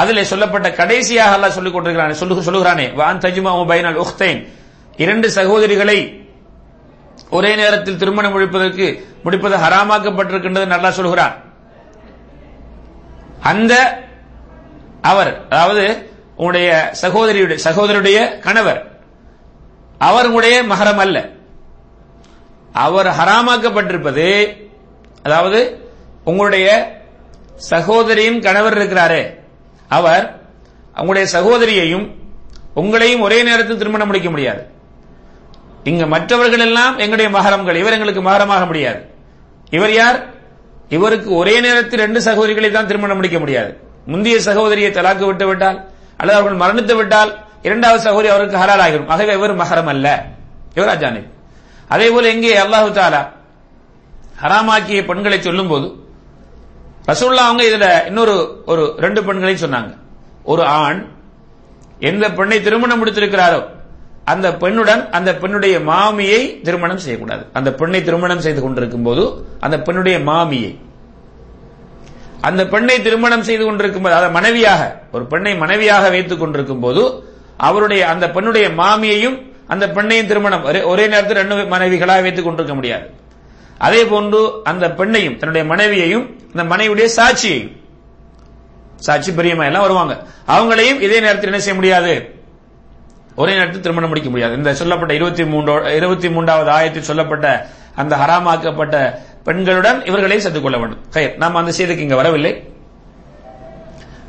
[0.00, 2.94] அதிலே சொல்லப்பட்ட கடைசியாக அல்லாஹ் சொல்லிக் கொண்டிருக்கிறான் சொல்லு சொல்லுகிறானே.
[2.94, 4.40] வான் தஜ்மா பைனல் உஹ்தைன்
[4.96, 5.98] இரண்டு சகோதரிகளை
[7.30, 8.86] ஒரே நேரத்தில் திருமணம் முடிப்பதற்கு
[9.22, 11.34] முடிப்பது ஹராமாக்கப்பட்டிருக்கின்றது நல்லா சொல்கிறான்.
[13.40, 13.74] அந்த
[15.02, 15.84] அவர் அதாவது
[16.36, 18.80] உங்களுடைய சகோதரியுடைய சகோதரியுடைய கணவர்
[19.98, 21.18] அவர் உங்களுடைய மகரம் அல்ல.
[22.72, 24.28] அவர் ஹராமாக்கப்பட்டிருப்பது
[25.22, 25.60] அதாவது
[26.24, 26.68] உங்களுடைய
[27.70, 29.22] சகோதரியின் கணவர் இருக்கிறாரே
[29.88, 30.24] அவர்
[31.00, 32.06] உங்களுடைய சகோதரியையும்
[32.80, 34.62] உங்களையும் ஒரே நேரத்தில் திருமணம் முடிக்க முடியாது.
[35.84, 37.76] இங்க மற்றவர்கள் எல்லாம் எங்களுடைய மகரம்கள்.
[37.76, 39.00] இவர் எங்களுக்கு மகரமாக முடியாது.
[39.70, 40.18] இவர் யார்?
[40.96, 43.70] இவருக்கு ஒரே நேரத்தில் ரெண்டு சகோதரிகளை தான் திருமணம் முடிக்க முடியாது.
[44.06, 45.78] முந்தைய சகோதரியை தலாக்கு விட்டு விட்டால்
[46.16, 47.30] அல்லது அவர்கள் மரணித்து விட்டால்
[47.62, 50.06] இரண்டாவது சகோதரி அவருக்கு ஹலால் ஆகிடும் ஆகவே இவர் மகரம் அல்ல.
[50.74, 51.22] இவர் அஜானி.
[51.88, 53.20] அதே போல எங்கே அல்லாஹு தாலா
[54.42, 55.86] ஹராமாக்கிய பெண்களை சொல்லும் போது
[57.08, 59.96] ரசூல்லா அவங்க இதுல இன்னொரு ஒரு ரெண்டு பெண்களையும் சொன்னாங்க.
[60.42, 61.06] ஒரு ஆண்
[61.98, 63.66] எந்த பெண்ணை திருமணம் முடித்திருக்கிறாரோ
[64.24, 67.46] அந்த பெண்ணுடன் அந்த பெண்ணுடைய மாமியை திருமணம் செய்யக்கூடாது.
[67.52, 70.78] அந்த பெண்ணை திருமணம் செய்து கொண்டிருக்கும் போது அந்த பெண்ணுடைய மாமியை.
[72.40, 78.08] அந்த பெண்ணை திருமணம் செய்து கொண்டிருக்கும் போது அதை மனைவியாக ஒரு பெண்ணை மனைவியாக வைத்துக் கொண்டிருக்கும் போது அவருடைய
[78.08, 83.10] அந்த பெண்ணுடைய மாமியையும் அந்த பெண்ணையும் திருமணம் ஒரே- ஒரே நேரத்தில் ரெண்டு மனைவிகளாக வைத்துக் கொண்டிருக்க முடியாது.
[83.78, 87.76] அதே போன்று அந்த பெண்ணையும் தன்னுடைய மனைவியையும் அந்த மனைவியுடைய சாட்சியையும்.
[88.96, 90.26] சாட்சி பெரியம்மா எல்லாம் வருவாங்க.
[90.46, 92.34] அவங்களையும் இதே நேரத்தில் என்ன செய்ய முடியாது?
[93.36, 94.56] ஒரே நேரத்தில் திருமணம் முடிக்க முடியாது.
[94.56, 99.14] இந்த சொல்லப்பட்ட இருபத்தி மூன்றோ இருபத்தி மூன்றாவது ஆயத்தில் சொல்லப்பட்ட அந்த ஹராமாக்கப்பட்ட
[99.44, 101.00] பெண்களுடன் இவர்களையும் சேர்த்துக் கொள்ள வேண்டும்.
[101.10, 102.72] கயர் நாம் அந்த செய்திக்கு இங்க வரவில்லை.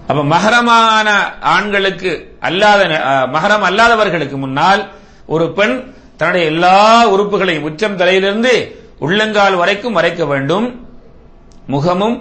[0.08, 2.86] அப்ப மகரமான ஆண்களுக்கு அல்லாத
[3.34, 4.90] மகரம் அல்லாதவர்களுக்கு முன்னால்
[5.26, 10.68] ஒரு பெண் தன்னுடைய எல்லா உறுப்புகளையும் உச்சம் தலையிலிருந்து உள்ளங்கால் வரைக்கும் மறைக்க வேண்டும்.
[11.68, 12.18] முகமும்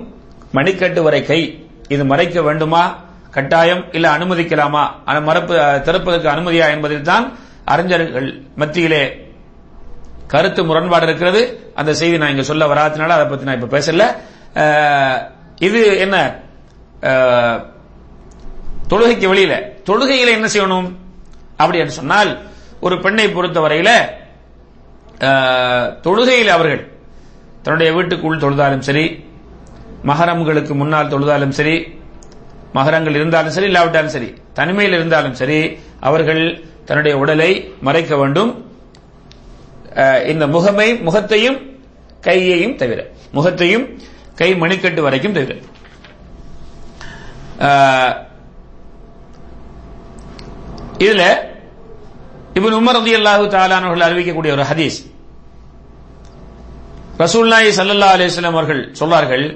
[0.55, 1.41] மணிக்கட்டு வரை கை.
[1.89, 2.83] இது மறைக்க வேண்டுமா?
[3.31, 3.83] கட்டாயம்.
[3.93, 4.83] இல்ல அனுமதிக்கலாமா?
[5.29, 5.55] மறப்பு
[5.87, 7.25] திறப்பதற்கு அனுமதியா என்பதில் தான்
[7.65, 9.03] அறிஞர்கள் மத்தியிலே
[10.27, 11.43] கருத்து முரண்பாடு இருக்கிறது.
[11.75, 14.03] அந்த செய்தி நான் இங்க சொல்ல வராதனால அதை பத்தி நான் இப்ப பேசல.
[15.69, 16.17] இது என்ன?
[18.91, 19.55] தொழுகைக்கு வெளியில.
[19.89, 20.89] தொழுகையில என்ன செய்யணும்?
[21.57, 22.31] அப்படி என்று சொன்னால்
[22.81, 23.91] ஒரு பெண்ணை பொறுத்தவரையில
[26.05, 26.83] தொழுகையில் அவர்கள்
[27.65, 29.05] தன்னுடைய வீட்டுக்குள் தொழுதாலும் சரி
[30.11, 31.77] மகரம்களுக்கு முன்னால் தொழுதாலும் சரி
[32.77, 34.29] மகரங்கள் இருந்தாலும் சரி இல்லாவிட்டாலும் சரி
[34.59, 35.59] தனிமையில் இருந்தாலும் சரி
[36.09, 36.43] அவர்கள்
[36.89, 37.51] தன்னுடைய உடலை
[37.87, 38.53] மறைக்க வேண்டும்.
[40.33, 41.59] இந்த முகமை முகத்தையும்
[42.27, 43.01] கையையும் தவிர
[43.37, 43.85] முகத்தையும்
[44.41, 45.55] கை மணிக்கட்டு வரைக்கும் தவிர.
[51.05, 51.25] இதுல
[52.59, 54.99] இவன் உமர் ரதி அல்லாஹு தாலானவர்கள் அறிவிக்கக்கூடிய ஒரு ஹதீஸ்.
[57.19, 59.47] ரசூல்லாய் சல்லல்லா அலிஸ்லாம் அவர்கள் சொல்றார்கள்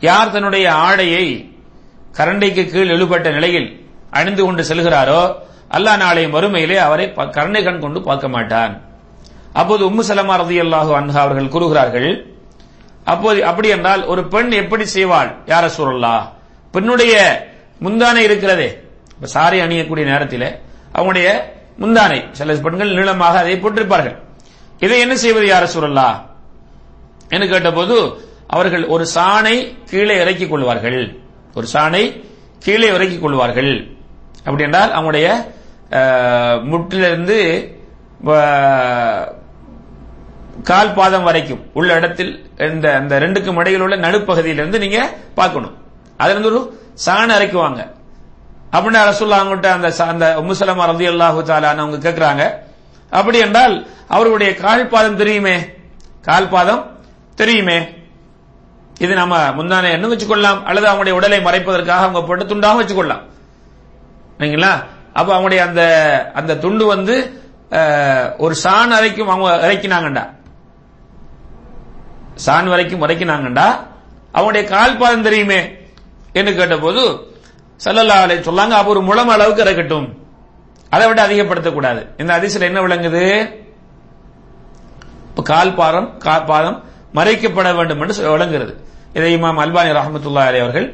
[0.00, 1.24] யார் தன்னுடைய ஆடையை
[2.18, 3.68] கரண்டைக்கு கீழ் எழுபட்ட நிலையில்
[4.10, 5.20] அணிந்து கொண்டு செல்கிறாரோ
[5.70, 8.72] அல்லாஹ் நாளை மறுமையிலே அவரை ப- கருணை கண் கொண்டு பார்க்க மாட்டான்.
[9.52, 12.10] அப்போது உம்மு சலமா ரதி அல்லாஹு அன்ஹா அவர்கள் கூறுகிறார்கள்
[13.06, 15.30] அப்போது அப்படி என்றால் ஒரு பெண் எப்படி செய்வாள்?
[15.46, 16.14] யார சூழல்லா
[16.74, 17.14] பெண்ணுடைய
[17.80, 18.68] முந்தானே இருக்கிறதே
[19.28, 20.46] சாரி அணியக்கூடிய நேரத்தில்
[20.92, 21.28] அவங்களுடைய
[21.80, 22.18] முந்தானை.
[22.38, 24.16] சில பெண்கள் நீளமாக அதை போட்டிருப்பார்கள்.
[24.84, 26.08] இதை என்ன செய்வது யார சூழல்லா
[27.34, 27.96] என்று கேட்டபோது
[28.54, 29.56] அவர்கள் ஒரு சாணை
[29.90, 31.00] கீழே இறக்கிக் கொள்வார்கள்.
[31.58, 32.02] ஒரு சாணை
[32.64, 33.72] கீழே இறக்கிக் கொள்வார்கள்.
[34.46, 35.28] அப்படி என்றால் அவங்களுடைய
[36.72, 37.38] முட்டிலிருந்து
[40.68, 42.32] கால் பாதம் வரைக்கும் உள்ள இடத்தில்
[42.68, 45.00] இந்த அந்த ரெண்டுக்கும் இடையில் உள்ள நடுப்பகுதியிலிருந்து நீங்க
[45.40, 45.74] பார்க்கணும்.
[46.20, 46.60] அதுல இருந்து ஒரு
[47.06, 47.82] சாணை அரைக்குவாங்க
[48.72, 52.42] அப்படின்னு ரசூல்லா அவங்கள்ட்ட அந்த அந்த முசலமா ரதி அல்லாஹு தாலான்னு அவங்க கேட்கிறாங்க
[53.18, 53.74] அப்படி என்றால்
[54.08, 55.56] அவருடைய கால் பாதம் தெரியுமே?
[56.28, 56.82] கால் பாதம்
[57.34, 57.78] தெரியுமே?
[58.98, 60.62] இது நம்ம முந்தானே என்ன வச்சுக்கொள்ளலாம்?
[60.68, 63.22] அல்லது அவங்களுடைய உடலை மறைப்பதற்காக அவங்க போட்டு துண்டாக வச்சுக்கொள்ளலாம்.
[64.38, 64.72] சரிங்களா
[65.12, 65.82] அப்ப அவங்களுடைய அந்த
[66.34, 67.16] அந்த துண்டு வந்து
[68.44, 70.24] ஒரு சான் வரைக்கும் அவங்க இறக்கினாங்கண்டா.
[72.34, 73.66] சான் வரைக்கும் இறக்கினாங்கண்டா.
[74.34, 75.60] அவங்களுடைய கால் பாதம் தெரியுமே?
[76.32, 77.02] என்று கேட்டபோது
[77.84, 80.08] சல்லல்லா அலை சொல்லாங்க அப்ப ஒரு முழம் அளவுக்கு இறக்கட்டும்
[80.94, 83.22] அதை விட அதிகப்படுத்தக்கூடாது இந்த அதிசல என்ன விளங்குது?
[85.28, 86.78] இப்போ கால் பாதம் கால் பாதம்
[87.18, 88.72] மறைக்கப்பட வேண்டும் என்று விளங்குகிறது.
[89.16, 90.86] இதை இமாம் அல்பானி ரஹமத்துல்லா அலி அவர்கள்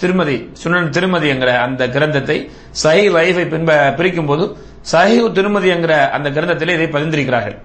[0.00, 2.36] திருமதி சுனன் திருமதி என்கிற அந்த கிரந்தத்தை
[2.82, 4.44] சஹி லைஃபை பின்ப பிரிக்கும் போது
[4.92, 7.56] சஹி திருமதி என்கிற அந்த கிரந்தத்தில் இதை பதிந்திருக்கிறார்கள்.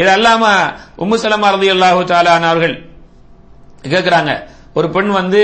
[0.00, 0.44] இது அல்லாம
[1.02, 2.76] உம்மு சலமா ரதி அல்லாஹு தாலான் அவர்கள்
[3.94, 4.32] கேட்கிறாங்க.
[4.78, 5.42] ஒரு பெண் வந்து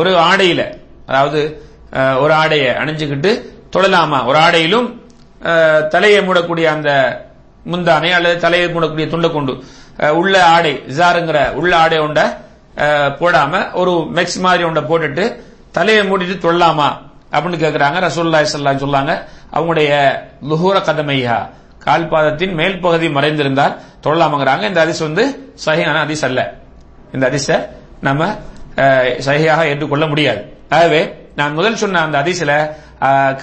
[0.00, 0.62] ஒரு ஆடையில
[1.12, 1.40] அதாவது
[2.24, 3.30] ஒரு ஆடையை அணிஞ்சுக்கிட்டு
[3.74, 4.18] தொழலாமா?
[4.30, 4.88] ஒரு ஆடையிலும்
[5.94, 6.90] தலையை மூடக்கூடிய அந்த
[7.72, 9.52] முந்தானை அல்லது தலையை மூடக்கூடிய துண்டை கொண்டு
[10.20, 12.20] உள்ள ஆடை ஜாருங்கிற உள்ள ஆடை உண்ட
[13.20, 15.24] போடாம ஒரு மெக்ஸ் மாதிரி உண்ட போட்டுட்டு
[15.76, 16.88] தலையை மூடிட்டு தொழலாமா?
[17.34, 19.12] அப்படின்னு கேட்கிறாங்க ரசூல்லா ஸல்லல்லாஹு சொல்லாங்க
[19.56, 19.90] அவங்களுடைய
[20.50, 21.36] லுஹூர கதமையா
[21.84, 24.64] கால் பாதத்தின் மேல் பகுதி மறைந்திருந்தால் தொழலாமங்கிறாங்க.
[24.70, 25.24] இந்த அதிஸ் வந்து
[25.64, 26.40] சகையான அதிஸ் அல்ல.
[27.14, 27.48] இந்த அதிச
[28.06, 28.22] நம்ம
[29.26, 30.42] சகையாக ஏற்றுக்கொள்ள முடியாது.
[30.76, 31.00] ஆகவே
[31.38, 32.52] நான் முதல் சொன்ன அந்த அதிசல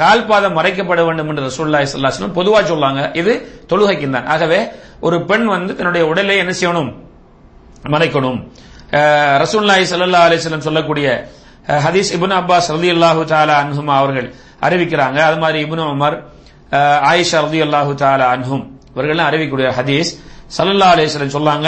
[0.02, 3.02] கால் பாதம் மறைக்கப்பட வேண்டும் என்று ரசூலுல்லாஹி ஸல்லல்லாஹு பொதுவா சொல்லாங்க.
[3.20, 3.34] இது
[3.72, 4.28] தொழுகைக்கும் தான்.
[4.34, 4.60] ஆகவே
[5.08, 6.90] ஒரு பெண் வந்து தன்னுடைய உடலை என்ன செய்யணும்?
[7.94, 8.40] மறைக்கணும்.
[9.44, 11.08] ரசூல்லாய் சல்லா ஸல்லல்லாஹு சொல்லக்கூடிய
[11.86, 14.28] ஹதீஸ் இபுன் அப்பாஸ் ரலியல்லாஹு சாலா அன்ஹும் அவர்கள்
[14.68, 15.18] அறிவிக்கிறாங்க.
[15.30, 16.18] அது மாதிரி இபுன் உமர்
[17.12, 18.64] ஆயிஷா ரதி அல்லாஹு சாலா அன்ஹும்
[18.94, 20.10] இவர்கள்லாம் அறிவிக்கக்கூடிய ஹதீஸ்
[20.58, 21.68] சல்லா அலைஹி சொல்லாங்க.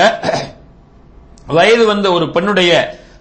[1.57, 2.71] வயது வந்த ஒரு பெண்ணுடைய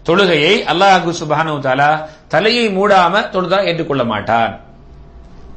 [0.08, 1.90] தொழுகையை அல்லாஹு சுபானு தாலா
[2.30, 4.60] தலையை மூடாம தொழுதா ஏற்றுக்கொள்ள மாட்டான்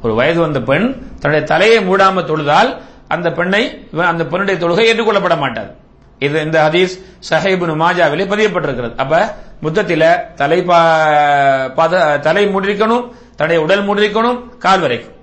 [0.02, 5.76] ஒரு வயது வந்த பெண் தன்னுடைய தலையை மூடாம தொழுதால் அந்த பெண்ணை அந்த பெண்ணுடைய தொழுகை ஏற்றுக்கொள்ளப்பட மாட்டாது
[6.20, 8.96] இது இந்த ஹதீஸ் சஹைபுன் மாஜாவிலே பதியப்பட்டிருக்கிறது.
[8.96, 15.14] அப்ப முத்தத்தில தலை பா- பாத தலை மூடிருக்கணும் தன்னுடைய உடல் மூடிருக்கணும் கால் வரைக்கும்.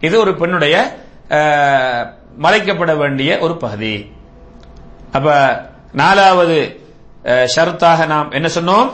[0.00, 0.96] இது ஒரு பெண்ணுடைய
[2.42, 4.12] மறைக்கப்பட வேண்டிய ஒரு பகுதி.
[5.12, 5.60] அப்ப
[5.92, 6.80] நாலாவது
[7.24, 8.92] ஷர்த்தாக நாம் என்ன சொன்னோம்?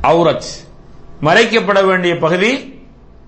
[0.00, 0.44] அவுரத்.
[1.22, 2.80] மறைக்கப்பட வேண்டிய பகுதி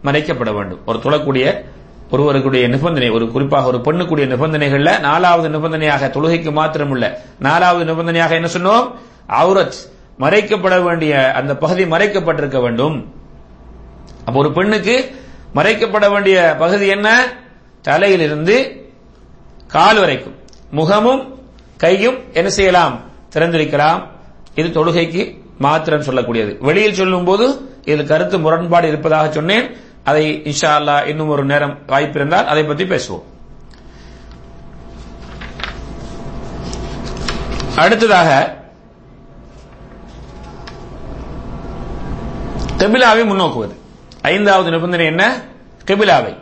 [0.05, 0.81] மறைக்கப்பட வேண்டும்.
[0.87, 1.65] ஒரு தொழக்கூடிய
[2.11, 8.49] ஒருவருக்குடைய நிபந்தனை ஒரு குறிப்பாக ஒரு பெண்ணுக்குடைய நிபந்தனைகள்ல நாலாவது நிபந்தனையாக தொழுகைக்கு மாத்திரம் இல்ல நாலாவது நிபந்தனையாக என்ன
[8.59, 8.95] சொன்னோம்?
[9.27, 9.75] அவுரத்.
[10.19, 13.15] மறைக்கப்பட வேண்டிய அந்த பகுதி மறைக்கப்பட்டிருக்க வேண்டும்.
[14.25, 15.15] அப்ப ஒரு பெண்ணுக்கு
[15.55, 17.33] மறைக்கப்பட வேண்டிய பகுதி என்ன?
[17.83, 18.89] தலையிலிருந்து
[19.67, 20.35] கால் வரைக்கும்.
[20.71, 21.39] முகமும்
[21.77, 23.01] கையும் என்ன செய்யலாம்?
[23.35, 24.07] திறந்திருக்கலாம்.
[24.55, 26.53] இது தொழுகைக்கு மாத்திரம் சொல்லக்கூடியது.
[26.59, 27.47] வெளியில் சொல்லும் போது
[27.85, 29.67] இதில் கருத்து முரண்பாடு இருப்பதாக சொன்னேன்.
[30.05, 33.27] அதை இன்ஷா அல்லாஹ் இன்னும் ஒரு நேரம் வாய்ப்பு இருந்தால் அதை பற்றி பேசுவோம்.
[37.77, 38.31] அடுத்ததாக
[42.79, 43.75] கபிலாவை முன்னோக்குவது.
[44.23, 45.25] ஐந்தாவது நிபந்தனை என்ன?
[45.87, 46.33] கபிலாவை.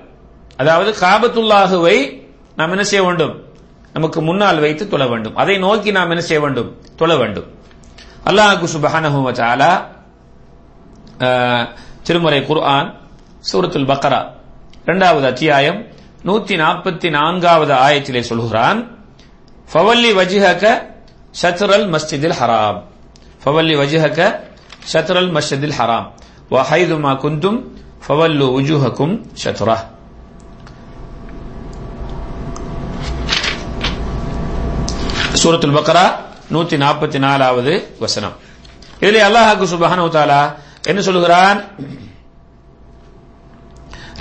[0.56, 1.96] அதாவது காபத்துல்லாஹுவை
[2.56, 3.34] நாம் என்ன செய்ய வேண்டும்?
[3.92, 5.36] நமக்கு முன்னால் வைத்து தொழ வேண்டும்.
[5.36, 6.70] அதை நோக்கி நாம் என்ன செய்ய வேண்டும்?
[6.96, 7.48] தொழ வேண்டும்.
[8.28, 9.70] அல்லாஹு சுபஹானஹு வச்சாலா
[12.06, 12.88] திருமறை குர்ஆன்
[13.44, 14.20] சூரத்துல் பக்கரா
[14.82, 15.80] இரண்டாவது அத்தியாயம்
[16.26, 18.78] நூத்தி நாற்பத்தி நான்காவது ஆயத்திலே சொல்கிறான்
[19.68, 20.64] ஃபவல்லி வஜிஹக
[21.34, 22.78] ஷத்ரல் மஸ்ஜிதில் ஹராம்
[23.42, 24.18] ஃபவல்லி வஜிஹக
[24.92, 26.08] ஷத்ரல் மஸ்ஜிதில் ஹராம்
[26.50, 27.58] வஹைதுமா குந்தும்
[28.04, 29.78] ஃபவல்லு உஜுஹக்கும் ஷத்ரா
[35.40, 36.06] சூரத்துல் பக்கரா
[36.54, 37.72] நூத்தி நாற்பத்தி நாலாவது
[38.04, 38.34] வசனம்.
[39.04, 40.40] இதுல அல்லாஹாக்கு சுபஹானு தாலா
[40.90, 41.58] என்ன சொல்லுகிறான்?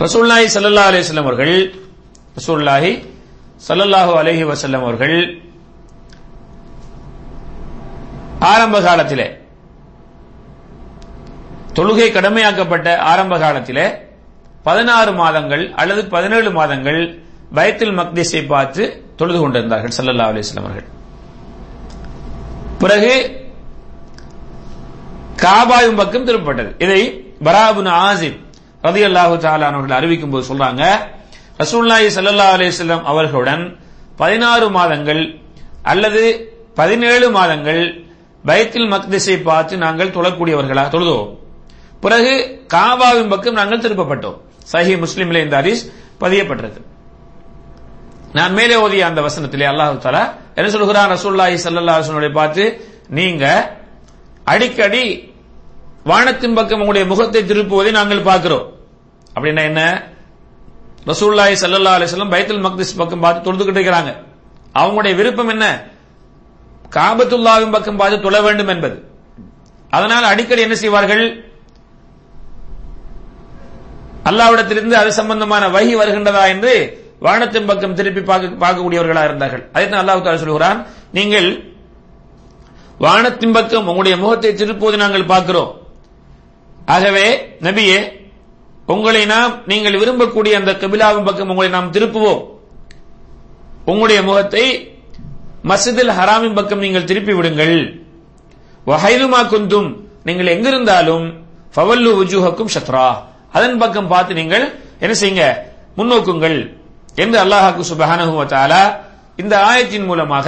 [0.03, 1.55] ரசூல்லாஹி சல்லா அலிஸ்லாம் அவர்கள்
[2.37, 2.91] ரசூல்லாஹி
[3.67, 5.17] ஸல்லல்லாஹு அலஹி வசல்லம் அவர்கள்
[8.51, 9.27] ஆரம்ப காலத்திலே
[11.77, 13.85] தொழுகை கடமையாக்கப்பட்ட ஆரம்ப காலத்திலே
[14.67, 17.01] பதினாறு மாதங்கள் அல்லது பதினேழு மாதங்கள்
[17.57, 18.83] வயத்தில் மக்திஸை பார்த்து
[19.19, 20.87] தொழுது கொண்டிருந்தார்கள் சல்லல்லா அலிஸ்லாம் அவர்கள்.
[22.81, 23.13] பிறகு
[25.43, 27.01] காபாயும் பக்கம் திருப்பப்பட்டது இதை
[27.45, 28.39] பராபுன் ஆசிப்
[28.87, 29.35] ரதி அல்லாஹு
[29.69, 30.83] அவர்கள் அறிவிக்கும் போது சொல்றாங்க
[31.61, 33.63] ரசூலுல்லாஹி சல்லா அலிஸ்லாம் அவர்களுடன்
[34.21, 35.21] பதினாறு மாதங்கள்
[35.91, 36.23] அல்லது
[36.79, 37.81] பதினேழு மாதங்கள்
[38.43, 41.29] பயத்தில் மக்திசை பார்த்து நாங்கள் தொழக்கூடியவர்களாக தொழுதோம்.
[42.03, 42.33] பிறகு
[42.73, 44.37] காபாவின் பக்கம் நாங்கள் திருப்பப்பட்டோம்
[44.73, 45.83] சஹி முஸ்லிம்ல இந்த அரிஸ்
[46.21, 46.81] பதியப்பட்டிருக்கு.
[48.37, 50.23] நான் மேலே ஓதிய அந்த வசனத்திலே அல்லாஹு தாலா
[50.57, 52.63] என்ன சொல்கிறான் ரசூல்லாஹி ஸல்லல்லாஹு பார்த்து
[53.09, 53.45] நீங்க
[54.43, 55.33] அடிக்கடி
[56.09, 58.65] வானத்தின் பக்கம் உங்களுடைய முகத்தை திருப்புவதை நாங்கள் பார்க்கிறோம்.
[59.35, 59.81] அப்படின்னா என்ன?
[61.05, 64.11] ரசூல்லாய் சல்லா அலைஹி பைத்தல் மக்திஸ் பக்கம் பார்த்து தொழுதுகிட்டு இருக்கிறாங்க.
[64.75, 65.65] அவங்களுடைய விருப்பம் என்ன?
[66.95, 68.97] காபத்துல்லாவின் பக்கம் பார்த்து தொழ வேண்டும் என்பது.
[69.89, 71.25] அதனால் அடிக்கடி என்ன செய்வார்கள்?
[74.29, 76.73] அல்லாவிடத்திலிருந்து அது சம்பந்தமான வகி வருகின்றதா என்று
[77.25, 79.63] வானத்தின் பக்கம் திருப்பி பார்க்க பார்க்கக்கூடியவர்களா இருந்தார்கள்.
[79.75, 80.79] அதைத்தான் அல்லாஹு தாலா சொல்கிறான்
[81.17, 81.49] நீங்கள்
[83.05, 85.71] வானத்தின் பக்கம் உங்களுடைய முகத்தை திருப்புவது நாங்கள் பார்க்கிறோம்.
[86.95, 87.25] ஆகவே
[87.67, 87.99] நபியே
[88.93, 92.43] உங்களை நாம் நீங்கள் விரும்பக்கூடிய அந்த கபிலாவின் பக்கம் உங்களை நாம் திருப்புவோம்.
[93.91, 94.65] உங்களுடைய முகத்தை
[95.69, 97.77] மசிதில் ஹராமின் பக்கம் நீங்கள் திருப்பி விடுங்கள்.
[98.89, 99.89] வஹைதுமா குந்தும்
[100.27, 101.25] நீங்கள் எங்கிருந்தாலும்
[101.75, 103.07] ஃபவல்லு உஜூஹக்கும் ஷத்ரா.
[103.57, 104.65] அதன் பக்கம் பார்த்து நீங்கள்
[105.03, 105.45] என்ன செய்யுங்க?
[105.97, 106.59] முன்னோக்குங்கள்.
[107.23, 108.33] என்று அல்லாஹாக்கு சுபஹானஹு
[109.41, 110.47] இந்த ஆயத்தின் மூலமாக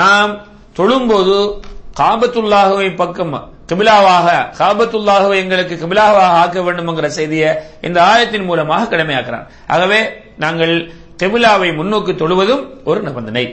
[0.00, 0.32] நாம்
[0.78, 1.36] தொழும்போது
[2.00, 3.34] காபத்துல்லாஹுவை பக்கம்
[3.70, 4.28] கிபிலாவாக
[4.60, 7.50] காபத்துல்லாஹுவை எங்களுக்கு கிபிலாவாக ஆக்க வேண்டும் என்கிற செய்தியை
[7.86, 9.46] இந்த ஆயத்தின் மூலமாக கடமையாக்குறான்.
[9.74, 10.00] ஆகவே
[10.44, 10.74] நாங்கள்
[11.20, 13.44] கிபிலாவை முன்னோக்கி தொழுவதும் ஒரு நிபந்தனை.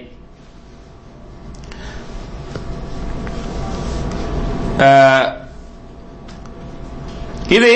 [7.57, 7.71] இது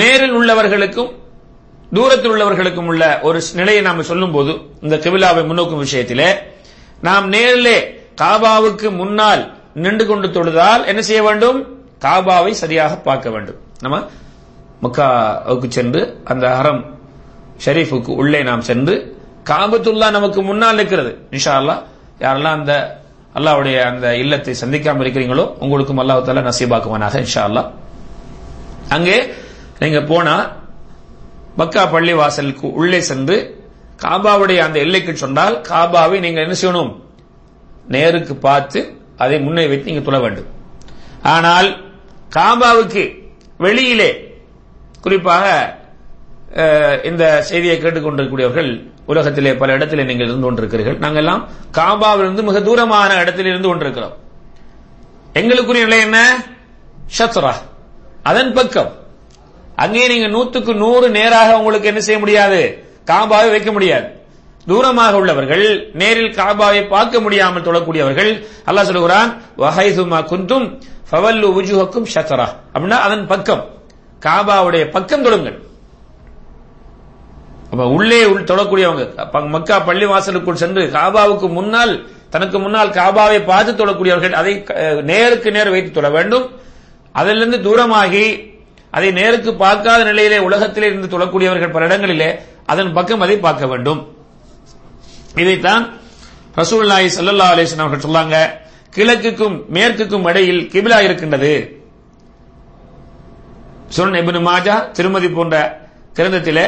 [0.00, 1.10] நேரில் உள்ளவர்களுக்கும்
[1.96, 4.52] தூரத்தில் உள்ளவர்களுக்கும் உள்ள ஒரு நிலையை நாம் சொல்லும் போது
[4.84, 6.28] இந்த கிபிலாவை முன்னோக்கும் விஷயத்திலே
[7.06, 7.76] நாம் நேரிலே
[8.22, 9.42] காபாவுக்கு முன்னால்
[9.84, 11.58] நின்று கொண்டு தொழுதால் என்ன செய்ய வேண்டும்?
[12.04, 13.58] காபாவை சரியாக பார்க்க வேண்டும்.
[13.82, 13.96] நம்ம
[14.84, 16.00] மக்காவுக்கு சென்று
[16.32, 16.82] அந்த ஹரம்
[17.64, 18.94] ஷரீஃபுக்கு உள்ளே நாம் சென்று
[19.50, 21.12] காபத்துல்லா நமக்கு முன்னால் நிற்கிறது.
[21.34, 21.80] நிஷா அல்லாஹ்
[22.24, 22.74] யாரெல்லாம் அந்த
[23.38, 27.68] அல்லாவுடைய அந்த இல்லத்தை சந்திக்காம இருக்கிறீங்களோ உங்களுக்கும் அல்லாஹால நசீபாக்குவானாக இன்ஷா அல்லாஹ்
[28.96, 29.16] அங்கே
[29.82, 30.34] நீங்க போனா
[31.60, 33.36] மக்கா பள்ளி வாசலுக்கு உள்ளே சென்று
[34.02, 36.92] காபாவுடைய அந்த எல்லைக்கு சொன்னால் காபாவை நீங்கள் என்ன செய்யணும்?
[37.94, 38.80] நேருக்கு பார்த்து
[39.22, 40.48] அதை முன்னே வைத்து நீங்க துள வேண்டும்.
[41.34, 41.68] ஆனால்
[42.36, 43.04] காபாவுக்கு
[43.64, 44.10] வெளியிலே
[45.04, 45.46] குறிப்பாக
[47.10, 48.70] இந்த செய்தியை கேட்டுக்கொண்டிருக்கக்கூடியவர்கள்
[49.12, 50.98] உலகத்திலே பல இடத்திலே நீங்கள் இருந்து கொண்டிருக்கிறீர்கள்.
[51.04, 51.42] நாங்கள் எல்லாம்
[51.78, 54.16] காபாவிலிருந்து மிக தூரமான இடத்தில் இருந்து கொண்டிருக்கிறோம்.
[55.40, 56.18] எங்களுக்குரிய நிலை என்ன?
[57.18, 57.52] ஷத்ரா.
[58.30, 58.90] அதன் பக்கம்.
[59.82, 62.60] அங்கேயே நீங்க நூத்துக்கு நூறு நேராக உங்களுக்கு என்ன செய்ய முடியாது?
[63.10, 64.06] காபாவை வைக்க முடியாது.
[64.70, 65.64] தூரமாக உள்ளவர்கள்
[66.00, 68.30] நேரில் காபாவை பார்க்க முடியாமல் தொழக்கூடியவர்கள்
[68.68, 69.30] அல்லாஹ் சொல்லுகிறான்
[69.62, 70.66] வஹைதுமா குந்தும்
[71.10, 73.62] ஃபவல்லு உஜுஹக்கும் ஷத்ரா அப்படின்னா அதன் பக்கம்.
[74.26, 75.56] காபாவுடைய பக்கம் தொழுங்கள்
[77.72, 79.04] அப்ப உள்ளே உள் தொழக்கூடியவங்க
[79.54, 81.92] மக்கா பள்ளி வாசலுக்குள் சென்று காபாவுக்கு முன்னால்
[82.34, 84.52] தனக்கு முன்னால் காபாவை பார்த்து தொழக்கூடியவர்கள் அதை
[85.10, 86.46] நேருக்கு நேர் வைத்து தொழ வேண்டும்.
[87.14, 88.24] அதிலிருந்து தூரமாகி
[88.96, 92.30] அதை நேருக்கு பார்க்காத நிலையிலே உலகத்திலே இருந்து தொழக்கூடியவர்கள் பல இடங்களிலே
[92.72, 94.00] அதன் பக்கம் அதை பார்க்க வேண்டும்.
[95.42, 95.84] இதைத்தான்
[96.60, 98.36] ரசூல் ஸல்லல்லாஹு அலைஹி அவர்கள் சொல்லாங்க.
[98.96, 101.52] கிழக்குக்கும் மேற்குக்கும் இடையில் கிபிலா இருக்கின்றது.
[103.96, 105.56] சுனன் இப்னு மாஜா திருமதி போன்ற
[106.16, 106.64] கிரந்தத்திலே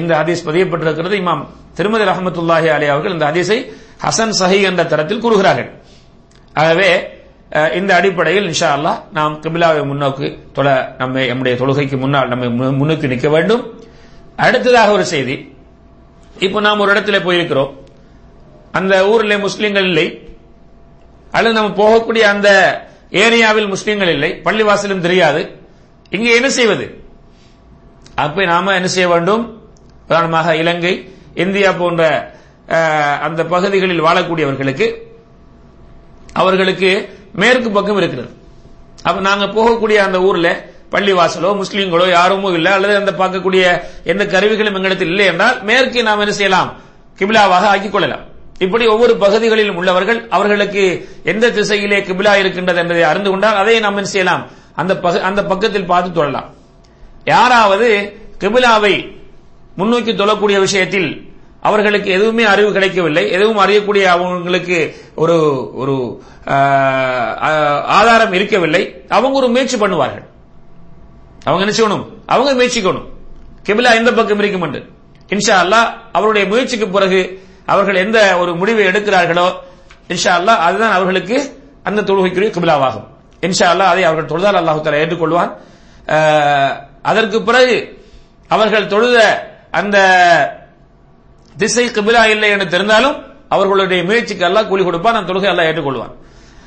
[0.00, 1.16] இந்த ஹதீஸ் பதியப்பட்டிருக்கிறது.
[1.22, 1.42] இமாம்
[1.78, 3.58] திருமதி ரஹமத்துல்லாஹி அலி அவர்கள் இந்த ஹதீஸை
[4.04, 5.70] ஹசன் சஹி என்ற தரத்தில் கூறுகிறார்கள்.
[6.62, 6.90] ஆகவே
[7.50, 13.08] இந்த அடிப்படையில் இன்ஷா அல்லாஹ் நாம் கிபிலாவை முன்னோக்கி தொலை நம்ம நம்முடைய தொழுகைக்கு முன்னால் நம்மை மு- முன்னுக்கு
[13.08, 13.80] நிற்க வேண்டும்.
[14.36, 15.56] அடுத்ததாக ஒரு செய்தி.
[16.38, 17.74] இப்போ நாம் ஒரு இடத்துல போயிருக்கிறோம்.
[18.72, 20.36] அந்த ஊரில் முஸ்லீம்கள் இல்லை.
[21.30, 22.48] அல்லது நம்ம போகக்கூடிய அந்த
[23.10, 24.40] ஏரியாவில் முஸ்லீம்கள் இல்லை.
[24.44, 25.58] பள்ளிவாசலும் தெரியாது.
[26.10, 27.02] இங்கே என்ன செய்வது?
[28.14, 29.62] அப்ப நாம என்ன செய்ய வேண்டும்?
[30.04, 32.32] உதாரணமாக இலங்கை இந்தியா போன்ற
[32.68, 34.94] அஹ், அந்த பகுதிகளில் வாழக்கூடியவர்களுக்கு
[36.32, 38.30] அவர்களுக்கு மேற்கு பக்கம் இருக்கிறது.
[39.02, 45.06] அப்ப நாங்க போகக்கூடிய அந்த ஊர்ல பள்ளிவாசலோ முஸ்லீம்களோ யாருமோ இல்ல அல்லது அந்த பார்க்கக்கூடிய எந்த கருவிகளும் எங்களிடத்தில்
[45.06, 46.76] இல்லை என்றால் மேற்கே நாம் என்ன செய்யலாம்?
[47.18, 48.20] கிபிலாவாக ஆக்கிக் கொள்ளலாம்.
[48.58, 54.08] இப்படி ஒவ்வொரு பகுதிகளிலும் உள்ளவர்கள் அவர்களுக்கு எந்த திசையிலே கிபிலா இருக்கின்றது என்பதை அறிந்து கொண்டால் அதை நாம் என்ன
[54.08, 54.46] செய்யலாம்?
[54.74, 56.44] அந்த அந்த பக்கத்தில் பார்த்து தொழலாம்.
[57.24, 59.16] யாராவது கிபிலாவை
[59.76, 61.27] முன்னோக்கி தொழக்கூடிய விஷயத்தில்
[61.60, 63.30] அவர்களுக்கு எதுவுமே அறிவு கிடைக்கவில்லை.
[63.30, 64.78] எதுவும் அறியக்கூடிய அவங்களுக்கு
[65.14, 65.36] ஒரு
[65.80, 65.94] ஒரு
[67.98, 68.82] ஆதாரம் இருக்கவில்லை.
[69.08, 70.26] அவங்க ஒரு முயற்சி பண்ணுவார்கள்.
[71.44, 72.04] அவங்க என்ன செய்யணும்?
[72.26, 73.06] அவங்க முயற்சிக்கணும்.
[73.66, 74.80] கெபிலா எந்த பக்கம் இருக்கும் என்று.
[75.34, 77.20] இன்ஷா அல்லாஹ் அவருடைய முயற்சிக்கு பிறகு
[77.66, 79.48] அவர்கள் எந்த ஒரு முடிவை எடுக்கிறார்களோ
[80.08, 81.36] இன்ஷா அல்லாஹ் அதுதான் அவர்களுக்கு
[81.82, 83.06] அந்த தொழுகைக்குரிய கிபிலாவாகும்.
[83.46, 85.52] இன்ஷா அல்லாஹ் அதை அவர்கள் தொழுதால் அல்லாஹு ஏற்றுக்கொள்வான்.
[87.02, 87.76] அதற்கு பிறகு
[88.48, 89.18] அவர்கள் தொழுத
[89.70, 89.98] அந்த
[91.58, 93.16] திசை கிபிலா இல்லை என்று தெரிந்தாலும்
[93.48, 96.14] அவர்களுடைய முயற்சிக்கு எல்லாம் கூலி கொடுப்பான் நான் தொழுகை அல்லாஹ் ஏற்றுக்கொள்வான்.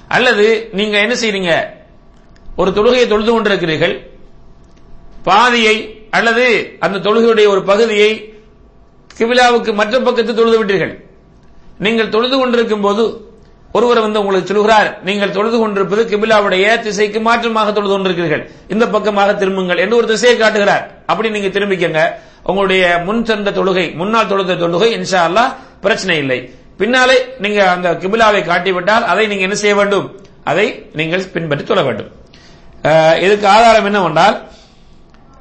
[0.08, 1.52] அல்லது நீங்க என்ன செய்றீங்க?
[2.56, 3.96] ஒரு தொழுகையை தொழுது கொண்டிருக்கிறீர்கள்.
[5.24, 5.76] பாதியை
[6.10, 6.46] அல்லது
[6.80, 8.12] அந்த தொழுகையுடைய ஒரு பகுதியை
[9.18, 10.94] கிபிலாவுக்கு மற்ற பக்கத்து தொழுது விட்டீர்கள்.
[11.80, 13.04] நீங்கள் தொழுது கொண்டிருக்கும் போது
[13.78, 18.44] ஒருவர் வந்து உங்களுக்கு சொல்கிறார் நீங்கள் தொழுது கொண்டிருப்பது கிபிலாவுடைய திசைக்கு மாற்றமாக தொழுது கொண்டிருக்கிறீர்கள்.
[18.74, 20.84] இந்த பக்கமாக திரும்புங்கள் என்று ஒரு திசையை காட்டுகிறார்.
[21.12, 22.02] அப்படி நீங்க திரும்பிக்கங்க.
[22.50, 25.46] உங்களுடைய முன் சென்ற தொழுகை முன்னால் தொழுத தொழுகை இன்ஷா அல்லா
[25.86, 26.40] பிரச்சனை இல்லை.
[26.80, 30.08] பின்னாலே நீங்க அந்த கிபிலாவை காட்டிவிட்டால் அதை நீங்க என்ன செய்ய வேண்டும்?
[30.52, 30.68] அதை
[31.00, 32.10] நீங்கள் பின்பற்றி சொல்ல வேண்டும்.
[33.26, 34.38] இதுக்கு ஆதாரம் என்னவென்றால்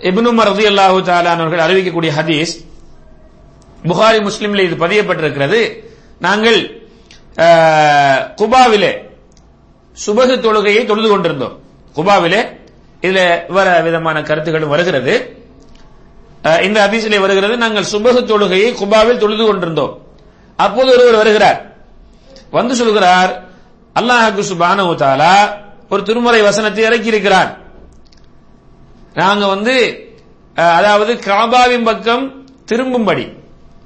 [0.09, 0.99] இப்னு ரதி அல்லாஹு
[1.35, 2.53] அவர்கள் அறிவிக்கக்கூடிய ஹதீஸ்
[3.91, 5.61] புகாரி முஸ்லீம்ல இது பதியப்பட்டிருக்கிறது.
[6.27, 6.59] நாங்கள்
[8.41, 8.93] குபாவிலே
[10.07, 11.55] சுபகு தொழுகையை தொழுது கொண்டிருந்தோம்.
[11.97, 12.41] குபாவிலே
[13.07, 13.21] இதுல
[13.57, 15.15] வேற விதமான கருத்துக்களும் வருகிறது.
[16.67, 19.95] இந்த ஹதீஸிலே வருகிறது நாங்கள் சுபகு தொழுகையை குபாவில் தொழுது கொண்டிருந்தோம்.
[20.59, 21.59] அப்போது ஒருவர் வருகிறார்.
[22.57, 23.33] வந்து சொல்கிறார்
[23.99, 25.35] அல்லாஹு சுபானு தாலா
[25.93, 27.51] ஒரு திருமுறை வசனத்தை இறக்கி இருக்கிறார்
[29.15, 29.75] நாங்க வந்து
[30.79, 32.25] அதாவது காபாவின் பக்கம்
[32.71, 33.25] திரும்பும்படி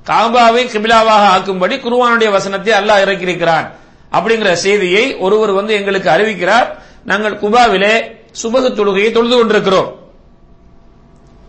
[0.07, 3.71] காபாவை கிபிலாவாக ஆக்கும்படி குருவானுடைய வசனத்தை அல்லாஹ் இறக்கியிருக்கிறான்.
[4.12, 6.69] அப்படிங்கிற செய்தியை ஒருவர் வந்து எங்களுக்கு அறிவிக்கிறார்.
[7.05, 8.01] நாங்கள் குபாவிலே
[8.43, 10.03] சுபகு தொழுகையை தொழுது கொண்டிருக்கிறோம்.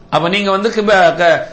[0.09, 1.47] அப்ப நீங்க வந்து கிப- க-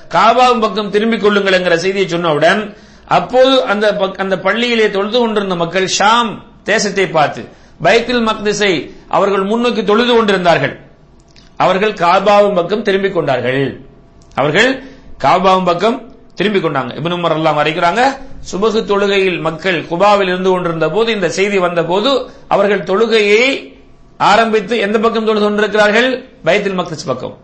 [0.61, 6.43] பக்கம் திரும்பிக் கொள்ளுங்கள் என்கிற செய்தியை சொன்னவுடன் அப்போது அந்த பக்- அந்த பள்ளியிலே தொழுது கொண்டிருந்த மக்கள் ஷாம்
[6.63, 7.49] தேசத்தை பார்த்து
[7.83, 10.81] பைத்தில் மக்திசை அவர்கள் முன்னோக்கி தொழுது கொண்டிருந்தார்கள்.
[11.57, 13.81] அவர்கள் காபாவும் பக்கம் திரும்பிக் கொண்டார்கள்.
[14.35, 14.85] அவர்கள்
[15.25, 16.93] காபாவும் பக்கம் திரும்பிக் கொண்டாங்க.
[16.95, 17.57] இப்னு உமர் எல்லாம்
[18.53, 23.73] சுபகு தொழுகையில் மக்கள் குபாவில் இருந்து கொண்டிருந்த போது இந்த செய்தி வந்த போது அவர்கள் தொழுகையை
[24.19, 26.29] ஆரம்பித்து எந்த பக்கம் தொழுது கொண்டிருக்கிறார்கள்?
[26.45, 27.39] பைத்துல் மக்தஸ் பக்கம்.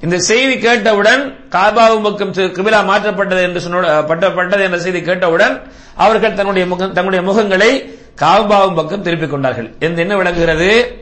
[0.00, 4.02] இந்த செய்தி கேட்டவுடன் காபாவும் பக்கம் திரு- கிபிலா மாற்றப்பட்டது என்று சொன்ன
[4.50, 9.74] என்ற செய்தி கேட்டவுடன் அவர்கள் தன்னுடைய முகம் தங்களுடைய முகங்களை காபாவும் பக்கம் திருப்பிக் கொண்டார்கள்.
[9.78, 10.96] என்று என்ன விளங்குகிறது?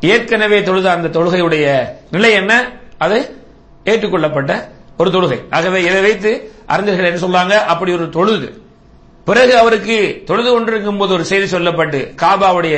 [0.00, 2.72] ஏற்கனவே தொழுத அந்த தொழுகையுடைய நிலை என்ன?
[2.98, 3.36] அது
[3.84, 5.38] ஏற்றுக்கொள்ளப்பட்ட ஒரு தொழுகை.
[5.50, 6.30] ஆகவே இதை வைத்து
[6.66, 7.54] அறிஞர்கள் என்ன சொல்றாங்க?
[7.72, 8.48] அப்படி ஒரு தொழுது.
[9.24, 12.76] பிறகு அவருக்கு தொழுது கொண்டிருக்கும் போது ஒரு செய்தி சொல்லப்பட்டு காபாவுடைய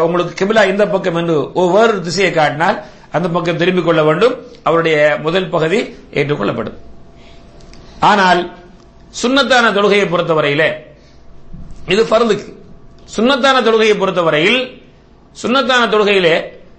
[0.00, 4.34] உங்களுக்கு கிபிலா இந்த பக்கம் என்று ஒவ்வொரு திசையை காட்டினால் அந்த பக்கம் திரும்பிக் கொள்ள வேண்டும்.
[4.62, 5.80] அவருடைய முதல் பகுதி
[6.12, 6.76] ஏற்றுக்கொள்ளப்படும்.
[8.00, 8.40] ஆனால்
[9.22, 10.68] சுன்னத்தான தொழுகையை பொறுத்தவரையிலே
[11.92, 12.46] இது ஃபர்லுக்கு
[13.16, 14.60] சுன்னத்தான தொழுகையை பொறுத்தவரையில்
[15.42, 16.34] சுன்னத்தான தொழுகையிலே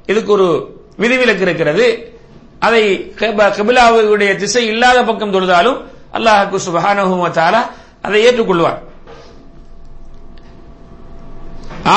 [0.06, 0.48] இதுக்கு ஒரு
[0.98, 1.86] விதிவிலக்கு இருக்கிறது.
[2.60, 3.14] அதை
[3.58, 5.80] கபிலாவுடைய திசை இல்லாத பக்கம் தொழுதாலும்
[6.18, 7.16] அல்லாஹ்க்கு சுபஹானஹு
[8.02, 8.80] அதை ஏற்றுக்கொள்வார்.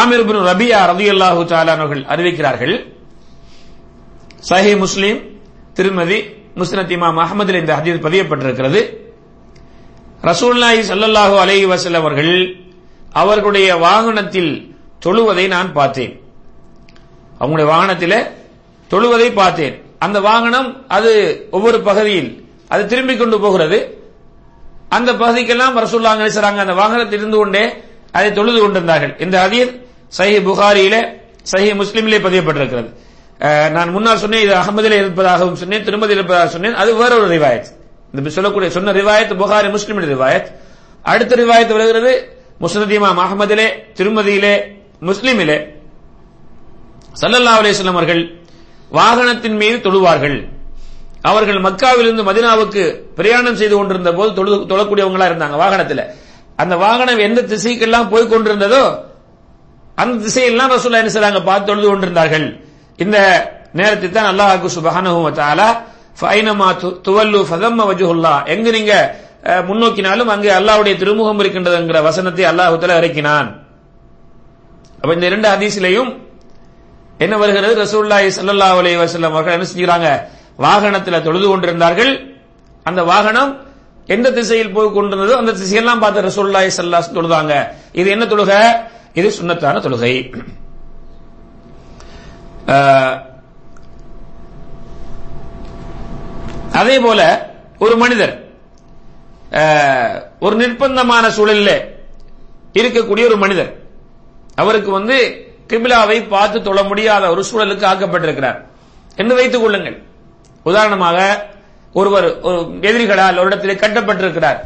[0.01, 2.75] ஆமிர் பின் ரபியா ரலியல்லாஹு அல்லாஹு தாலானவர்கள் அறிவிக்கிறார்கள்
[4.51, 5.21] சஹி முஸ்லீம்
[5.75, 6.19] திருமதி
[6.57, 8.81] முஸ்னத் இமாம் அகமதில் இந்த ஹதீஸ் பதியப்பட்டிருக்கிறது.
[10.23, 12.57] ரசூலுல்லாஹி சல்லல்லாஹு அலைஹி வசல் அவர்கள்
[13.13, 16.21] அவர்களுடைய வாகனத்தில் தொழுவதை நான் பார்த்தேன்.
[17.41, 18.19] அவங்களுடைய வாகனத்தில்
[18.91, 19.82] தொழுவதை பார்த்தேன்.
[20.05, 21.13] அந்த வாகனம் அது
[21.51, 22.31] ஒவ்வொரு பகுதியில்
[22.69, 23.79] அது திரும்பி கொண்டு போகிறது.
[24.89, 27.65] அந்த பகுதிக்கெல்லாம் ரசூல்லா நினைச்சாங்க அந்த வாகனத்தில் இருந்து கொண்டே
[28.13, 29.15] அதை தொழுது கொண்டிருந்தார்கள்.
[29.19, 29.73] இந்த ஹதீஸ்
[30.19, 31.01] சஹி புகாரியிலே
[31.53, 32.91] சஹி முஸ்லீமிலே பதியப்பட்டிருக்கிறது.
[33.71, 37.71] நான் முன்னால் சொன்னேன் இது அகமதிலே இருப்பதாகவும் சொன்னேன் திருமதியில் இருப்பதாக சொன்னேன் அது வேற ஒரு ரிவாயத்.
[38.15, 40.49] இந்த சொல்லக்கூடிய சொன்ன ரிவாயத் புகாரி முஸ்லிமின் ரிவாயத்.
[41.03, 42.13] அடுத்த ரிவாயத் வருகிறது
[42.61, 42.93] முஸ்னத்
[43.25, 43.67] அகமதிலே
[43.99, 44.55] திருமதியிலே
[45.03, 45.59] முஸ்லிமிலே.
[47.21, 48.42] சல்லல்லா அலிஸ்லாம் அவர்கள்
[48.93, 50.39] வாகனத்தின் மீது தொழுவார்கள்.
[51.23, 52.83] அவர்கள் மக்காவிலிருந்து மதினாவுக்கு
[53.19, 54.31] பிரயாணம் செய்து கொண்டிருந்த போது
[54.71, 56.05] தொழக்கூடியவங்களா இருந்தாங்க வாகனத்தில்.
[56.57, 58.83] அந்த வாகனம் எந்த திசைக்கெல்லாம் போய் கொண்டிருந்ததோ
[59.99, 62.47] அந்த திசையெல்லாம் ரசூல்லா என்ன செய்றாங்க பார்த்து தொழுது கொண்டிருந்தார்கள்.
[62.99, 63.17] இந்த
[63.75, 65.69] நேரத்தில் தான் அல்லாஹாக்கு சுபஹானஹு தஆலா
[66.21, 68.93] ஃபைனமா து- துவல்லு ஃபதம்ம வஜ்ஹுல்லா எங்க நீங்க
[69.69, 73.49] முன்னோக்கினாலும் அங்கே அல்லாஹ்வுடைய திருமுகம் இருக்கின்றதுங்கிற வசனத்தை அல்லாஹ் தஆலா இறக்கினான்.
[75.03, 76.11] அப்ப இந்த இரண்டு ஹதீஸிலையும்
[77.25, 77.75] என்ன வருகிறது?
[77.85, 80.09] ரசூல்லாய் சல்லா அலி வஸல்லம் அவர்கள் என்ன செஞ்சுக்கிறாங்க?
[80.65, 82.13] வாகனத்துல தொழுது கொண்டிருந்தார்கள்.
[82.89, 83.53] அந்த வாகனம்
[84.15, 87.55] எந்த திசையில் போய் கொண்டிருந்ததோ அந்த திசையெல்லாம் பார்த்து ரசூல்லாய் சல்லாஸ் தொழுதாங்க.
[88.01, 88.61] இது என்ன தொழுகை?
[89.19, 90.15] இது சுண்ணத்தான தொழுகை.
[96.81, 97.21] அதே போல
[97.85, 98.35] ஒரு மனிதர்
[100.45, 101.75] ஒரு நிர்பந்தமான சூழலில்
[102.81, 103.73] இருக்கக்கூடிய ஒரு மனிதர்
[104.63, 105.17] அவருக்கு வந்து
[105.73, 108.59] கிபிலாவை பார்த்து தொழ முடியாத ஒரு சூழலுக்கு ஆக்கப்பட்டிருக்கிறார்.
[109.17, 110.03] என்று வைத்துக் கொள்ளுங்கள்.
[110.63, 111.49] உதாரணமாக
[111.93, 114.59] ஒருவர் ஒரு எதிரிகளால் ஒரு இடத்திலே கட்டப்பட்டிருக்கிறார்.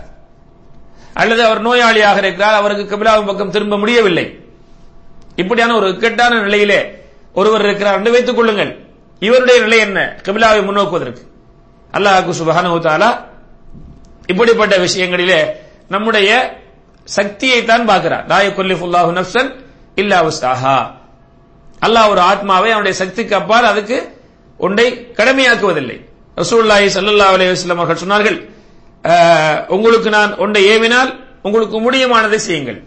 [1.15, 4.39] அல்லது அவர் நோயாளியாக இருக்கிறார் அவருக்கு கிபிலாவின் பக்கம் திரும்ப முடியவில்லை.
[5.37, 8.77] இப்படியான ஒரு கெட்டான நிலையிலே ஒருவர் இருக்கிறார் என்று வைத்துக் கொள்ளுங்கள்.
[9.19, 10.17] இவருடைய நிலை என்ன?
[10.23, 11.23] கிபிலாவை முன்னோக்குவதற்கு.
[11.93, 13.25] அல்லாஹு சுபஹானஹு தஆலா
[14.27, 15.47] இப்படிப்பட்ட விஷயங்களிலே
[15.89, 16.61] நம்முடைய
[17.05, 18.27] சக்தியை தான் பார்க்கிறார்.
[18.27, 19.51] லா யுகல்லிஃபுல்லாஹு நப்சன்
[19.95, 20.96] இல்லா உஸ்தாஹா
[21.85, 23.99] அல்லாஹ் ஒரு ஆத்மாவை அவனுடைய சக்திக்கு அப்பால் அதுக்கு
[24.67, 24.87] ஒன்றை
[25.19, 25.97] கடமையாக்குவதில்லை.
[26.43, 28.39] ரசூல்லாஹி சல்லா அலி வஸ்லம் அவர்கள் சொன்னார்கள்
[29.75, 31.11] உங்களுக்கு நான் ஒன்றை ஏவினால்
[31.47, 32.79] உங்களுக்கு முடியுமானதை செய்யுங்கள்.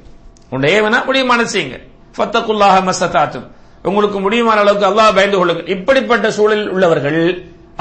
[0.54, 1.84] ஒன்றை ஏவினால் முடியுமானதை செய்யுங்கள்.
[2.18, 3.48] ஃபத்தகுல்லாஹ மஸ்ததாத்தும்.
[3.88, 5.68] உங்களுக்கு முடியுமான அளவுக்கு அல்லாஹ் பயந்து கொள்ளுங்கள்.
[5.76, 7.22] இப்படிப்பட்ட சூழலில் உள்ளவர்கள்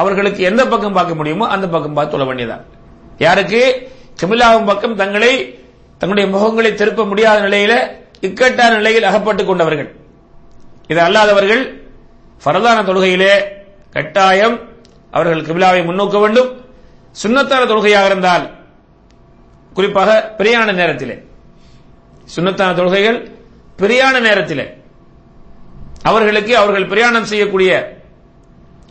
[0.03, 2.65] அவர்களுக்கு எந்த பக்கம் பார்க்க முடியுமோ அந்த பக்கம் பார்த்து சொல்ல வேண்டியதான்
[3.25, 3.63] யாருக்கு?
[4.21, 5.33] கிமிலாவும் பக்கம் தங்களை
[6.01, 7.75] தங்களுடைய முகங்களை திருப்ப முடியாத நிலையில
[8.27, 9.91] இக்கட்டான நிலையில் அகப்பட்டுக் கொண்டவர்கள்.
[10.89, 11.63] இது அல்லாதவர்கள்
[12.45, 13.33] பரதான தொழுகையிலே
[13.91, 14.61] கட்டாயம்
[15.11, 16.65] அவர்கள் கிபிலாவை முன்னோக்க வேண்டும்.
[17.23, 18.51] சுன்னத்தான தொழுகையாக இருந்தால்
[19.75, 21.23] குறிப்பாக பிரியான நேரத்திலே.
[22.37, 23.31] சுன்னத்தான தொழுகைகள்
[23.77, 24.67] பிரியான நேரத்திலே.
[26.03, 28.01] அவர்களுக்கு அவர்கள் பிரயாணம் செய்யக்கூடிய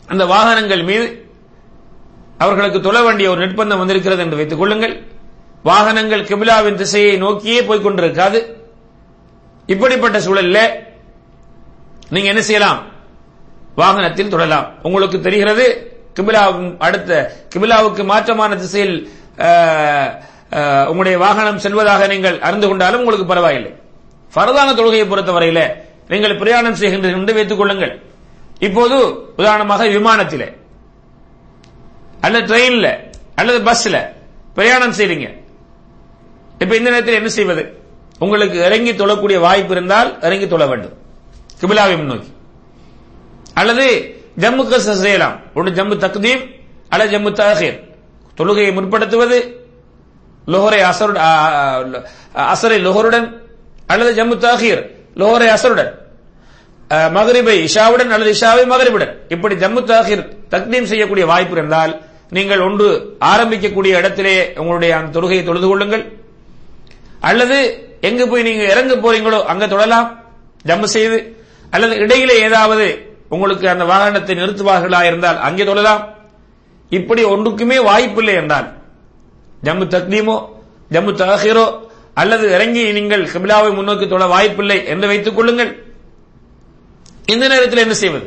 [0.06, 1.06] அந்த வாகனங்கள் மீது
[2.38, 5.02] அவர்களுக்கு தொழ வேண்டிய ஒரு நிர்பந்தம் வந்திருக்கிறது என்று வைத்துக் கொள்ளுங்கள்.
[5.62, 8.54] வாகனங்கள் கிபிலாவின் திசையை நோக்கியே போய்கொண்டிருக்காது
[9.66, 10.86] இப்படிப்பட்ட சூழலில்
[12.14, 12.80] நீங்க என்ன செய்யலாம்?
[13.80, 15.64] வாகனத்தில் தொடரலாம் உங்களுக்கு தெரிகிறது
[16.16, 17.10] கிபிலாவும் அடுத்த
[17.52, 18.96] கிபிலாவுக்கு மாற்றமான திசையில்
[20.90, 23.72] உங்களுடைய வாகனம் செல்வதாக நீங்கள் அறிந்து கொண்டாலும் உங்களுக்கு பரவாயில்லை.
[24.36, 25.60] பரதான தொழுகையை பொறுத்தவரையில
[26.12, 27.92] நீங்கள் பிரயாணம் செய்கின்றீர்கள் என்று வைத்துக் கொள்ளுங்கள்.
[28.66, 28.96] இப்போது
[29.40, 30.46] உதாரணமாக விமானத்தில்
[32.26, 32.88] அல்லது ட்ரெயின்ல
[33.40, 33.96] அல்லது பஸ்ல
[34.56, 35.28] பிரயாணம் செய்றீங்க.
[36.62, 37.64] இப்ப இந்த நேரத்தில் என்ன செய்வது?
[38.24, 40.96] உங்களுக்கு இறங்கி தொழக்கூடிய வாய்ப்பு இருந்தால் இறங்கி தொழ வேண்டும்.
[41.60, 42.30] கிபிலாவை முன்னோக்கி.
[43.60, 43.86] அல்லது
[44.42, 45.36] ஜம்முக்கு செய்யலாம்.
[45.56, 46.42] ஒன்று ஜம்மு தக்தீம்
[46.92, 47.78] அல்லது ஜம்மு தஹீர்.
[48.38, 49.38] தொழுகையை முற்படுத்துவது
[50.52, 51.12] லோஹரை அசரு
[52.52, 53.26] அசரை லோஹருடன்
[53.92, 54.82] அல்லது ஜம்மு தாஹீர்
[55.20, 55.90] லோஹரை அசருடன்.
[57.16, 59.12] மகரிபை இஷாவுடன் அல்லது இஷாவை மகரிபுடன்.
[59.34, 61.92] இப்படி ஜம்மு தாகிர் தக்தீம் செய்யக்கூடிய வாய்ப்பு இருந்தால்
[62.36, 62.88] நீங்கள் ஒன்று
[63.32, 66.04] ஆரம்பிக்கக்கூடிய இடத்திலே உங்களுடைய அந்த தொழுகையை தொழுது கொள்ளுங்கள்.
[67.28, 67.58] அல்லது
[68.08, 70.08] எங்கு போய் நீங்க இறங்க போறீங்களோ அங்க தொழலாம்
[70.68, 71.18] ஜம்மு செய்து
[71.74, 72.86] அல்லது இடையிலே ஏதாவது
[73.34, 76.02] உங்களுக்கு அந்த வாகனத்தை நிறுத்துவார்களா இருந்தால் அங்கே தொழலாம்.
[76.98, 78.68] இப்படி ஒன்றுக்குமே வாய்ப்பில்லை என்றால்
[79.66, 80.36] ஜம்மு தக்தீமோ
[80.94, 81.66] ஜம்மு தஹீரோ
[82.20, 85.70] அல்லது இறங்கி நீங்கள் கிபிலாவை முன்னோக்கி தொழ வாய்ப்பில்லை என்று வைத்துக் கொள்ளுங்கள்.
[87.32, 88.26] இந்த நேரத்தில் என்ன செய்வது?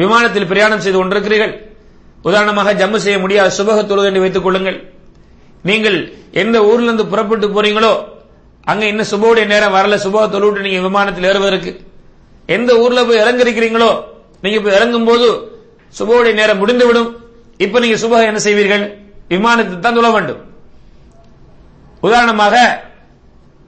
[0.00, 1.54] விமானத்தில் பிரயாணம் செய்து கொண்டிருக்கிறீர்கள்.
[2.28, 4.78] உதாரணமாக ஜம்மு செய்ய முடியாத சுபக தொழுது என்று வைத்துக் கொள்ளுங்கள்.
[5.68, 5.98] நீங்கள்
[6.42, 7.92] எந்த ஊர்ல இருந்து புறப்பட்டு போறீங்களோ
[8.70, 9.96] அங்க இன்னும் சுபோடைய நேரம் வரல.
[10.04, 11.72] சுபக தொழுவிட்டு நீங்க விமானத்தில் ஏறுவதற்கு.
[12.48, 13.90] எந்த ஊர்ல போய் இறங்கிருக்கிறீங்களோ
[14.40, 15.26] நீங்க போய் இறங்கும் போது
[15.98, 17.10] சுபோடைய நேரம் முடிந்துவிடும்.
[17.56, 18.84] இப்ப நீங்க சுபகம் என்ன செய்வீர்கள்?
[19.28, 20.40] விமானத்தை தான் தொழ வேண்டும்.
[22.00, 22.54] உதாரணமாக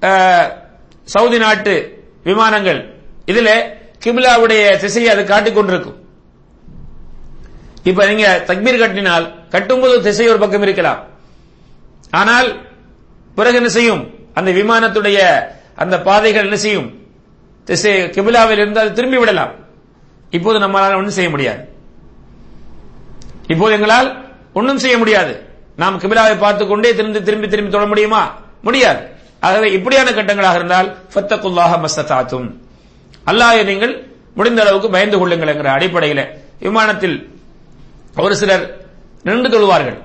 [0.03, 0.49] அஹ்,
[1.05, 1.75] சவுதி நாட்டு
[2.25, 2.81] விமானங்கள்.
[3.27, 3.51] இதுல
[4.05, 5.99] கிபிலாவுடைய திசையை அது காட்டிக் கொண்டிருக்கும்.
[7.85, 11.01] இப்ப நீங்க தக்பீர் கட்டினால் கட்டும்போது திசை ஒரு பக்கம் இருக்கலாம்.
[12.11, 12.49] ஆனால்
[13.35, 14.03] பிறகு என்ன செய்யும்?
[14.35, 15.19] அந்த விமானத்துடைய
[15.75, 17.04] அந்த பாதைகள் என்ன செய்யும்?
[17.65, 19.53] திசை கிபிலாவில் இருந்து அது திரும்பி விடலாம்.
[20.31, 21.69] இப்போது நம்மளால் ஒன்றும் செய்ய முடியாது.
[23.47, 25.49] இப்போது எங்களால் ஒன்றும் செய்ய முடியாது.
[25.77, 28.39] நாம் கிபிலாவை பார்த்துக் கொண்டே திரும்பி திரும்பி திரும்பி தொட முடியுமா?
[28.63, 29.07] முடியாது.
[29.41, 32.51] ஆகவே இப்படியான கட்டங்களாக இருந்தால் ஃபத்தகுல்லாஹ மஸ்ததாத்தும்.
[33.27, 36.29] அல்லாஹ் நீங்கள் முடிந்த அளவுக்கு பயந்து கொள்ளுங்கள் என்கிற அடிப்படையில்
[36.61, 37.41] விமானத்தில்
[38.17, 38.87] ஒரு சிலர்
[39.23, 39.99] நின்று தொழுவார்கள்.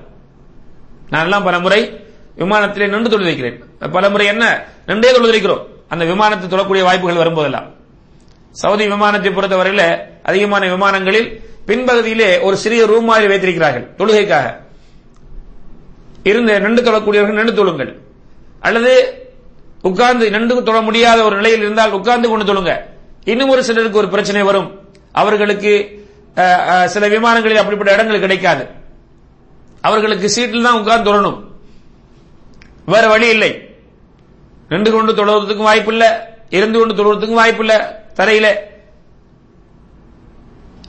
[1.10, 2.04] நான் எல்லாம் பலமுறை
[2.38, 3.64] விமானத்திலே நின்று தொழுது வைக்கிறேன்.
[3.92, 4.64] பலமுறை என்ன?
[4.86, 5.69] நின்றே தொழுது வைக்கிறோம்.
[5.92, 7.68] அந்த விமானத்தை தொடக்கூடிய வாய்ப்புகள் வரும்போதெல்லாம்.
[8.62, 9.86] சவுதி விமானத்தை பொறுத்தவரையில்
[10.28, 11.28] அதிகமான விமானங்களில்
[11.68, 13.86] பின்பகுதியிலே ஒரு சிறிய ரூம் மாதிரி வைத்திருக்கிறார்கள்.
[14.00, 14.46] தொழுகைக்காக.
[16.30, 17.92] இருந்து நின்று தொழக்கூடியவர்கள் நின்று தொழுங்கள்.
[18.66, 18.92] அல்லது
[19.88, 22.72] உட்கார்ந்து நின்று தொழ முடியாத ஒரு நிலையில் இருந்தால் உட்கார்ந்து கொண்டு தொழுங்க.
[23.32, 24.68] இன்னும் ஒரு சிலருக்கு ஒரு பிரச்சனை வரும்.
[25.22, 25.72] அவர்களுக்கு
[26.94, 28.64] சில விமானங்களில் அப்படிப்பட்ட இடங்கள் கிடைக்காது.
[29.88, 31.38] அவர்களுக்கு சீட்டில் தான் உட்கார்ந்து தொழணும்.
[32.92, 33.52] வேற வழி இல்லை.
[34.70, 36.04] நின்று கொண்டு தொழுவதற்கும் வாய்ப்பு இல்ல
[36.58, 37.74] இருந்து கொண்டு தொழுவதற்கும் வாய்ப்பு இல்ல
[38.18, 38.48] தரையில.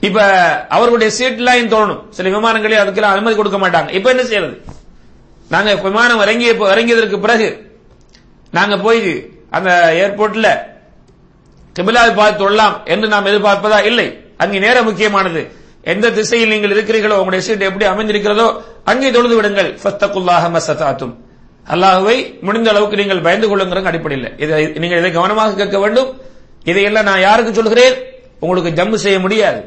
[0.06, 0.20] இப்ப
[0.76, 3.90] அவர்களுடைய சீட்லாம் தோணும் சில விமானங்களில் அதுக்கெல்லாம் அனுமதி கொடுக்க மாட்டாங்க.
[3.98, 4.56] இப்ப என்ன செய்யறது?
[5.54, 7.48] நாங்க விமானம் இறங்கிய இறங்கியதற்கு பிறகு
[8.58, 9.00] நாங்க போய்
[9.56, 9.70] அந்த
[10.02, 10.48] ஏர்போர்ட்ல
[11.76, 13.78] கிபிலாவை பார்த்து தொழலாம் என்று நாம் எதிர்பார்ப்பதா?
[13.90, 14.06] இல்லை.
[14.42, 15.42] அங்கே நேரம் முக்கியமானது.
[15.92, 18.46] எந்த திசையில் நீங்கள் இருக்கிறீர்களோ உங்களுடைய சீட் எப்படி அமைந்திருக்கிறதோ
[18.90, 19.70] அங்கே தொழுது விடுங்கள்.
[19.82, 21.14] ஃபஸ்தகுல்லாஹ மஸ்ததாத்தும்
[21.66, 26.20] அல்லாஹுவை முடிந்த அளவுக்கு நீங்கள் பயந்து கொள்ளுங்கிற அடிப்படையில் இதை நீங்கள் இதை கவனமாக கேட்க வேண்டும்.
[26.64, 27.94] இதையெல்லாம் நான் யாருக்கு சொல்கிறேன்?
[28.40, 29.64] உங்களுக்கு ஜம்மு செய்ய முடியாது.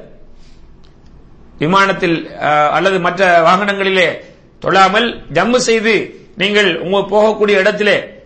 [1.58, 2.38] விமானத்தில்
[2.72, 4.20] அல்லது மற்ற வாகனங்களிலே
[4.60, 8.24] தொழாமல் ஜம்மு செய்து நீங்கள் உங்க போகக்கூடிய இடத்திலே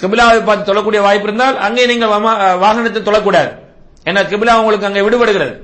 [0.00, 3.50] கிபிலாவை பார்த்து தொழக்கூடிய வாய்ப்பு இருந்தால் அங்கே நீங்கள் வமா- வாகனத்தை தொழக்கூடாது.
[4.04, 5.60] ஏன்னா கிபிலா உங்களுக்கு அங்கே விடுபடுகிறது.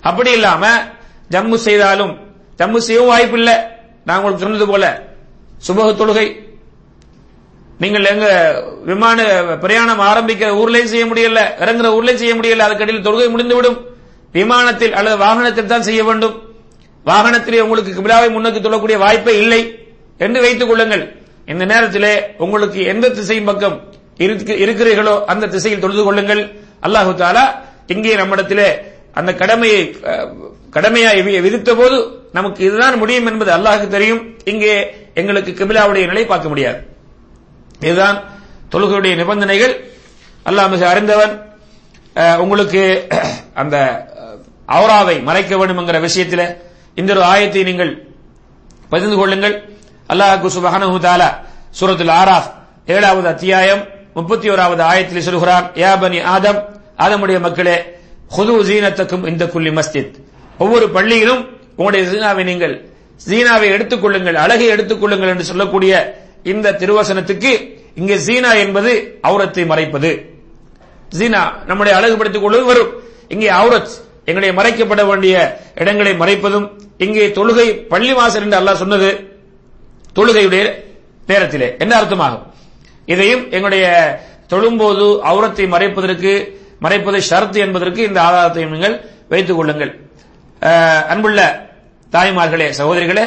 [0.00, 0.66] அப்படி இல்லாம
[1.30, 2.18] ஜம்மு செய்தாலும்
[2.58, 3.54] ஜம்மு செய்யவும் வாய்ப்பு இல்லை
[4.04, 5.09] நான் உங்களுக்கு சொன்னது போல
[5.66, 6.26] சுபக தொழுகை.
[7.82, 8.26] நீங்கள் எங்க
[8.88, 9.18] விமான
[9.62, 13.78] பிரயாணம் ஆரம்பிக்கிற ஊர்லயும் செய்ய முடியல இறங்குற ஊர்லயும் செய்ய முடியல அதுக்கடியில் தொழுகை முடிந்துவிடும்.
[14.38, 16.34] விமானத்தில் அல்லது வாகனத்தில் தான் செய்ய வேண்டும்.
[17.10, 19.60] வாகனத்திலே உங்களுக்கு கிபிலாவை முன்னோக்கி தொழக்கூடிய வாய்ப்பே இல்லை
[20.24, 21.04] என்று வைத்துக் கொள்ளுங்கள்.
[21.52, 22.12] இந்த நேரத்திலே
[22.44, 23.76] உங்களுக்கு எந்த திசையின் பக்கம்
[24.64, 26.42] இருக்கிறீர்களோ அந்த திசையில் தொழுது கொள்ளுங்கள்.
[26.86, 27.44] அல்லாஹு தாலா
[27.94, 28.68] இங்கே நம்மிடத்திலே
[29.18, 29.80] அந்த கடமையை
[30.74, 31.96] கடமையாய் விதித்த போது
[32.32, 34.22] நமக்கு இதுதான் முடியும் என்பது அல்லாஹுக்கு தெரியும்.
[34.44, 34.74] இங்கே
[35.14, 36.80] எங்களுக்கு கிபிலாவுடைய நிலை பார்க்க முடியாது.
[37.80, 38.18] இதுதான்
[38.72, 39.74] தொழுகையுடைய நிபந்தனைகள்.
[40.48, 41.32] அல்லாஹ் மிக அறிந்தவன்.
[42.38, 42.82] உங்களுக்கு
[43.60, 43.76] அந்த
[44.66, 46.46] அவராவை மறைக்க வேண்டும் என்கிற விஷயத்தில்
[46.94, 47.92] இந்த ஒரு ஆயத்தை நீங்கள்
[48.88, 49.56] பகிர்ந்து கொள்ளுங்கள்.
[50.08, 51.28] அல்லாஹ் சுபஹானஹு தாலா
[51.80, 52.50] சூரத்துல் ஆராஃப்
[52.86, 53.82] ஏழாவது அத்தியாயம்
[54.14, 56.60] முப்பத்தி ஓராவது ஆயத்தில் சொல்கிறான் ஏபனி ஆதம்
[56.98, 57.76] ஆதமுடைய மக்களே
[58.36, 60.16] ஹுது ஜீனத்தக்கும் இந்த குல்லி மஸ்ஜித்.
[60.64, 61.42] ஒவ்வொரு பள்ளியிலும்
[61.76, 62.74] உங்களுடைய சீனாவை நீங்கள்
[63.26, 65.92] சீனாவை எடுத்துக் கொள்ளுங்கள் அழகை எடுத்துக் கொள்ளுங்கள் என்று சொல்லக்கூடிய
[66.52, 67.52] இந்த திருவசனத்துக்கு
[68.00, 68.92] இங்கே சீனா என்பது
[69.28, 70.10] அவுரத்தை மறைப்பது.
[71.18, 72.92] சீனா நம்முடைய அழகுபடுத்திக் கொள்வது வரும்.
[73.28, 73.92] இங்கே அவுரத்
[74.28, 75.34] எங்களுடைய மறைக்கப்பட வேண்டிய
[75.74, 76.66] இடங்களை மறைப்பதும்
[77.04, 79.10] இங்கே தொழுகை பள்ளி வாசல் என்று அல்லாஹ் சொன்னது
[80.18, 80.62] தொழுகையுடைய
[81.26, 81.68] நேரத்திலே.
[81.78, 82.44] என்ன அர்த்தமாகும்?
[83.06, 83.86] இதையும் எங்களுடைய
[84.52, 86.32] தொழும்போது அவுரத்தை மறைப்பதற்கு
[86.84, 88.96] மறைப்பது ஷரத்து என்பதற்கு இந்த ஆதாரத்தையும் நீங்கள்
[89.28, 89.92] வைத்துக் கொள்ளுங்கள்.
[90.62, 91.40] அன்புள்ள
[92.12, 93.24] தாய்மார்களே சகோதரிகளே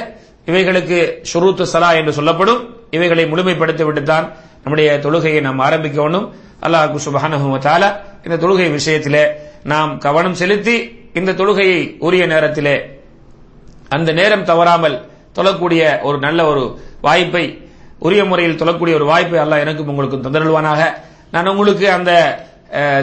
[0.49, 0.97] இவைகளுக்கு
[1.33, 2.61] ஷுரூத்து சலா என்று சொல்லப்படும்.
[2.91, 4.25] இவைகளை முழுமைப்படுத்திவிட்டுத்தான்
[4.63, 6.27] நம்முடைய தொழுகையை நாம் ஆரம்பிக்க வேண்டும்
[6.65, 7.47] அல்லாஹ் சுபஹானஹு
[8.25, 9.23] இந்த தொழுகை விஷயத்திலே
[9.71, 10.75] நாம் கவனம் செலுத்தி
[11.13, 12.75] இந்த தொழுகையை உரிய நேரத்திலே
[13.89, 14.95] அந்த நேரம் தவறாமல்
[15.37, 16.63] தொழக்கூடிய ஒரு நல்ல ஒரு
[17.01, 17.45] வாய்ப்பை
[17.99, 20.81] உரிய முறையில் தொழக்கூடிய ஒரு வாய்ப்பை அல்லாஹ் எனக்கும் உங்களுக்கும் தந்தருள்வானாக.
[21.31, 22.11] நான் உங்களுக்கு அந்த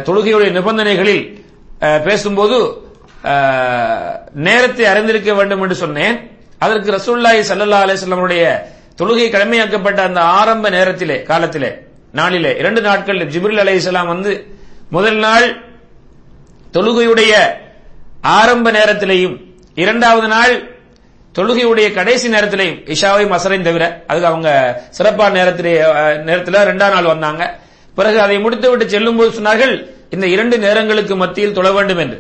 [0.07, 1.24] தொழுகையுடைய நிபந்தனைகளில்
[2.05, 2.59] பேசும்போது
[4.47, 6.16] நேரத்தை அறிந்திருக்க வேண்டும் என்று சொன்னேன்.
[6.64, 8.45] அதற்கு ரசூல்லாய் சல்லல்லா அலிஸ்லமுடைய
[9.01, 11.71] தொழுகை கடமையாக்கப்பட்ட அந்த ஆரம்ப நேரத்திலே காலத்திலே
[12.18, 14.33] நாளிலே இரண்டு நாட்கள் ஜிப்ரில் அலைஹிஸ்ஸலாம் வந்து
[14.91, 15.47] முதல் நாள்
[16.73, 17.33] தொழுகையுடைய
[18.39, 19.37] ஆரம்ப நேரத்திலேயும்
[19.75, 20.55] இரண்டாவது நாள்
[21.39, 24.51] தொழுகையுடைய கடைசி நேரத்திலையும் இஷாவையும் அசரையும் தவிர அதுக்கு அவங்க
[24.91, 25.75] சிறப்பான நேரத்திலே
[26.29, 27.43] நேரத்தில் ரெண்டாம் நாள் வந்தாங்க.
[27.95, 29.75] பிறகு அதை முடித்துவிட்டு செல்லும் போது சொன்னார்கள்
[30.11, 32.18] இந்த இரண்டு நேரங்களுக்கு மத்தியில் தொழ வேண்டும் என்று.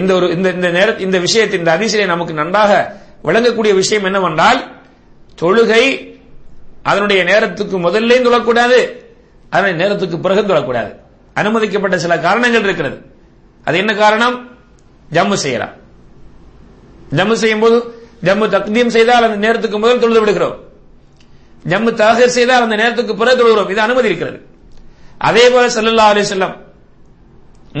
[0.00, 4.72] இந்த ஒரு இந்த இந்த நேர இந்த விஷயத்தை இந்த அதிசயை நமக்கு நன்றாக விளங்கக்கூடிய விஷயம் என்னவென்றால்
[5.42, 6.16] தொழுகை
[6.82, 9.04] அதனுடைய நேரத்துக்கு முதல்ல தொழக்கூடாது
[9.50, 10.94] அதனுடைய நேரத்துக்கு பிறகு தொழக்கூடாது
[11.34, 13.04] அனுமதிக்கப்பட்ட சில காரணங்கள் இருக்கிறது.
[13.64, 14.50] அது என்ன காரணம்?
[15.12, 15.70] ஜம்மு செய்யலாம்.
[17.16, 17.78] ஜம்மு செய்யும் போது
[18.24, 20.56] ஜம்மு தக்தியம் செய்தால் அந்த நேரத்துக்கு முதல் தொழுது விடுகிறோம்.
[21.68, 23.70] ஜம்மு தாகர் செய்தால் அந்த நேரத்துக்கு பிறகு தொழுகிறோம்.
[23.70, 24.46] இது அனுமதி இருக்கிறது.
[25.18, 26.65] அதே போல செல்லல்லா அலி செல்லம்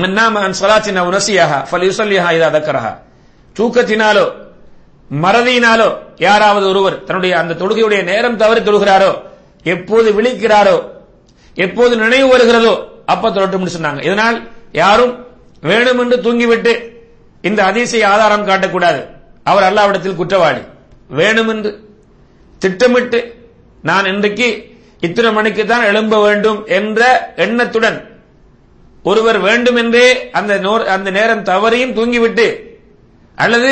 [0.00, 2.92] من நாம அன் சலாத்தின் உரசியாக ஃபலியுசல்லிஹா இதா தக்கரஹா
[3.56, 4.24] தூக்கத்தினாலோ
[5.10, 5.88] மறதியினாலோ
[6.26, 9.12] யாராவது ஒருவர் தன்னுடைய அந்த தொழுகையுடைய நேரம் தவறி தொழுகிறாரோ
[9.72, 10.76] எப்போது விழிக்கிறாரோ
[11.56, 12.74] எப்போது நினைவு வருகிறதோ
[13.12, 14.00] அப்ப தொழட்டும்னு சொன்னாங்க.
[14.08, 14.36] இதனால்
[14.82, 15.14] யாரும்
[15.70, 16.72] வேணுமென்று தூங்கிவிட்டு
[17.48, 19.00] இந்த அதிசய ஆதாரம் காட்டக்கூடாது.
[19.50, 20.62] அவர் அல்லாவிடத்தில் குற்றவாளி.
[21.18, 21.70] வேணுமென்று
[22.62, 23.20] திட்டமிட்டு
[23.88, 24.48] நான் இன்றைக்கு
[25.06, 27.00] இத்தனை மணிக்கு தான் எழும்ப வேண்டும் என்ற
[27.46, 27.98] எண்ணத்துடன்
[29.06, 32.46] ஒருவர் வேண்டுமென்றே அந்த நோர்- அந்த நேரம் தவறையும் தூங்கிவிட்டு
[33.38, 33.70] அல்லது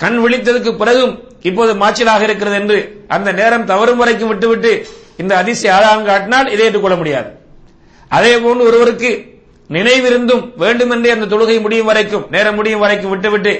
[0.00, 4.72] கண் விழித்ததுக்கு பிறகும் இப்போது மாச்சலாக இருக்கிறது என்று அந்த நேரம் தவறும் வரைக்கும் விட்டுவிட்டு
[5.16, 7.28] இந்த அதிசய ஆதாரம் காட்டினால் இதை ஏற்றுக்கொள்ள முடியாது.
[8.10, 9.10] அதே போன்று ஒருவருக்கு
[9.70, 13.52] நினைவிருந்தும் வேண்டுமென்றே அந்த தொழுகை முடியும் வரைக்கும் நேரம் முடியும் வரைக்கும் விட்டுவிட்டு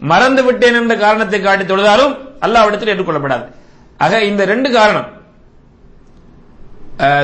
[0.00, 3.44] மறந்து விட்டேன் என்ற காரணத்தை காட்டி தொழுதாலும் அல்லாவிடத்தில் ஏற்றுக்கொள்ளப்படாது
[4.00, 5.08] ஆக இந்த ரெண்டு காரணம்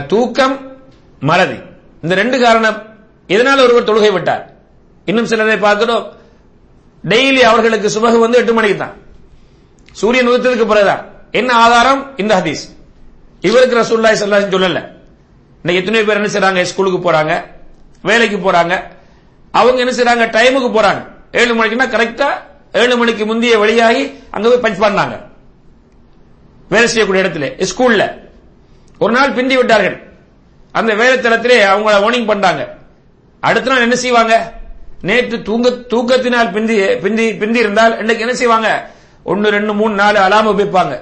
[0.06, 0.54] தூக்கம்
[1.22, 1.58] மறதி.
[2.02, 2.78] இந்த ரெண்டு காரணம்
[3.26, 4.52] இதனால் ஒருவர் தொழுகை விட்டார்?
[5.04, 6.12] இன்னும் சிலரை பார்க்கிறோம்.
[7.08, 8.92] டெய்லி அவர்களுக்கு சுபகு வந்து எட்டு மணிக்கு தான்.
[9.92, 11.10] சூரியன் உதித்ததுக்கு பிறகுதான்.
[11.30, 12.18] என்ன ஆதாரம்?
[12.18, 12.76] இந்த ஹதீஸ்.
[13.40, 14.90] இவருக்கு ரசூல்லாய் சல்லாஸ் சொல்லல.
[15.62, 16.62] இன்னைக்கு எத்தனை பேர் என்ன செய்றாங்க?
[16.62, 17.42] ஸ்கூலுக்கு போறாங்க
[18.02, 18.82] வேலைக்கு போறாங்க.
[19.50, 20.28] அவங்க என்ன செய்றாங்க?
[20.28, 21.06] டைமுக்கு போறாங்க.
[21.32, 22.26] ஏழு மணிக்குன்னா கரெக்டா
[22.72, 25.20] ஏழு மணிக்கு முந்தைய வெளியாகி அங்க போய் பஞ்ச் பண்ணாங்க.
[26.68, 28.20] வேலை செய்யக்கூடிய இடத்துல ஸ்கூல்ல.
[28.98, 30.12] ஒரு நாள் பிந்தி விட்டார்கள்.
[30.72, 32.80] அந்த வேலைத்தளத்திலே அவங்கள வார்னிங் பண்ணாங்க
[33.48, 34.34] அடுத்த நாள் என்ன செய்வாங்க?
[35.08, 36.74] நேற்று தூங்க தூக்கத்தினால் பிந்தி
[37.04, 38.68] பிந்தி பிந்தி இருந்தால் இன்னைக்கு என்ன செய்வாங்க?
[39.30, 40.94] ஒன்னு ரெண்டு மூணு நாலு அலாம் வைப்பாங்க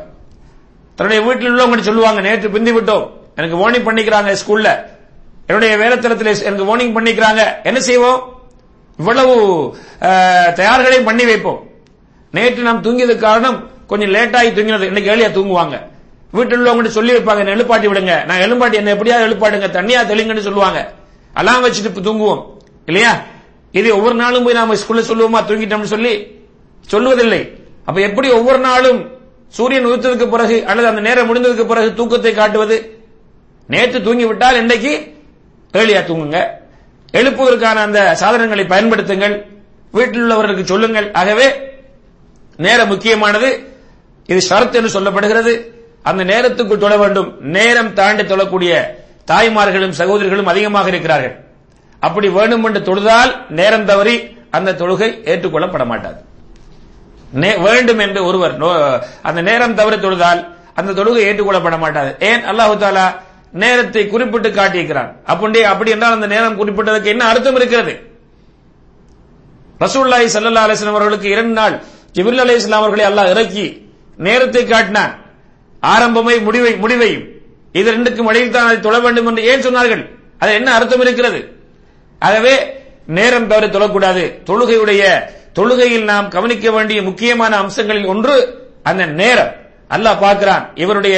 [0.96, 3.04] தன்னுடைய வீட்டில் உள்ளவங்க சொல்லுவாங்க நேற்று பிந்தி விட்டோம்.
[3.38, 4.70] எனக்கு வார்னிங் பண்ணிக்கிறாங்க ஸ்கூல்ல
[5.48, 7.42] என்னுடைய வேலைத்தளத்தில் எனக்கு வார்னிங் பண்ணிக்கிறாங்க.
[7.68, 8.20] என்ன செய்வோம்?
[9.00, 9.34] இவ்வளவு
[10.58, 11.60] தயார்களையும் பண்ணி வைப்போம்.
[12.36, 13.58] நேற்று நாம் தூங்கியது காரணம்
[13.90, 14.88] கொஞ்சம் லேட்டாகி தூங்கினது.
[14.90, 15.76] இன்னைக்கு ஏழியா தூங்குவாங்க.
[16.36, 18.14] வீட்டில் உள்ளவங்க சொல்லி வைப்பாங்க எழுப்பாட்டி விடுங்க.
[18.28, 20.80] நான் எழுப்பாட்டி என்ன எப்படியாவது எழுப்பாடுங்க தண்ணியா தெளிங்கன்னு சொல்லுவாங்க.
[21.32, 22.44] அலாம் வச்சுட்டு தூங்குவோம்.
[22.86, 23.22] இல்லையா?
[23.72, 25.46] இது ஒவ்வொரு நாளும் போய் நாம ஸ்கூல்ல சொல்லுவோமா?
[25.46, 26.26] தூங்கிட்டோம்னு சொல்லி
[26.90, 27.50] சொல்லுவதில்லை.
[27.84, 29.10] அப்ப எப்படி ஒவ்வொரு நாளும்
[29.48, 33.04] சூரியன் உதித்ததுக்கு பிறகு அல்லது அந்த நேரம் முடிந்ததுக்கு பிறகு தூக்கத்தை காட்டுவது?
[33.66, 35.14] நேற்று தூங்கி விட்டால் இன்றைக்கு
[35.72, 36.46] ஏழியா தூங்குங்க.
[37.12, 39.44] எழுப்புவதற்கான அந்த சாதனங்களை பயன்படுத்துங்கள்.
[39.92, 41.12] வீட்டில் உள்ளவர்களுக்கு சொல்லுங்கள்.
[41.12, 41.54] ஆகவே
[42.56, 43.72] நேரம் முக்கியமானது.
[44.26, 45.78] இது ஷரத் என்று சொல்லப்படுகிறது.
[46.02, 47.40] அந்த நேரத்துக்கு தொழ வேண்டும்.
[47.40, 48.84] நேரம் தாண்டி தொழக்கூடிய
[49.26, 51.44] தாய்மார்களும் சகோதரிகளும் அதிகமாக இருக்கிறார்கள்.
[52.00, 56.20] அப்படி வேண்டும் என்று தொழுதால் நேரம் தவறி அந்த தொழுகை ஏற்றுக்கொள்ளப்பட மாட்டாது
[57.34, 62.44] நே- வேண்டும் என்று ஒருவர் அந்த நேரம் தவறி தொழுதால் அந்த தொழுகை ஏற்றுக்கொள்ளப்பட மாட்டாது ஏன்?
[62.44, 63.14] அல்லாஹு தாலா
[63.52, 65.12] நேரத்தை குறிப்பிட்டு காட்டியிருக்கிறான்.
[65.24, 68.08] அப்படி அப்படி என்றால் அந்த நேரம் குறிப்பிட்டதற்கு என்ன அர்த்தம் இருக்கிறது?
[69.80, 71.82] ரசூல்லாய் சல்லா அலிஸ்லாம் அவர்களுக்கு இரண்டு நாள்
[72.14, 75.18] ஜிபில் அலி இஸ்லாம் அவர்களை அல்லாஹ் இறக்கி நேரத்தை காட்டினான்.
[75.82, 77.22] ஆரம்பமை முடிவை முடிவையும்.
[77.78, 80.02] இது ரெண்டுக்கும் இடையில் தான் அதை தொழ வேண்டும் என்று ஏன் சொன்னார்கள்?
[80.42, 81.40] அது என்ன அர்த்தம் இருக்கிறது?
[82.22, 82.54] ஆகவே
[83.18, 84.24] நேரம் தவறி தொழக்கூடாது.
[84.48, 85.02] தொழுகையுடைய
[85.58, 88.34] தொழுகையில் நாம் கவனிக்க வேண்டிய முக்கியமான அம்சங்களில் ஒன்று
[88.90, 89.52] அந்த நேரம்.
[89.94, 91.16] அல்லாஹ் பார்க்கிறான் இவருடைய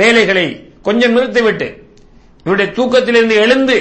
[0.00, 0.46] வேலைகளை
[0.88, 1.68] கொஞ்சம் நிறுத்திவிட்டு
[2.46, 3.76] இவருடைய தூக்கத்திலிருந்து எழுந்து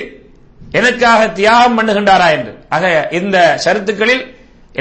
[0.79, 2.51] எனக்காக தியாகம் பண்ணுகின்றாரா என்று.
[2.75, 2.85] ஆக
[3.19, 4.23] இந்த சருத்துக்களில்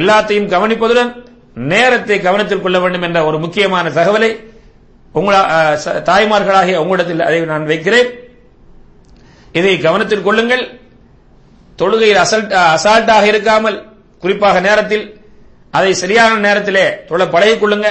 [0.01, 1.11] எல்லாத்தையும் கவனிப்பதுடன்
[1.73, 4.31] நேரத்தை கவனத்தில் கொள்ள வேண்டும் என்ற ஒரு முக்கியமான தகவலை
[5.13, 5.41] உங்களா
[6.11, 8.11] தாய்மார்களாகிய உங்களிடத்தில் அதை நான் வைக்கிறேன்.
[9.59, 10.65] இதை கவனத்தில் கொள்ளுங்கள்.
[11.81, 13.79] தொழுகையில் அசல்ட் அசால்ட்டாக இருக்காமல்
[14.23, 15.05] குறிப்பாக நேரத்தில்
[15.71, 17.89] அதை சரியான நேரத்திலே தொழ பழகிக் கொள்ளுங்க.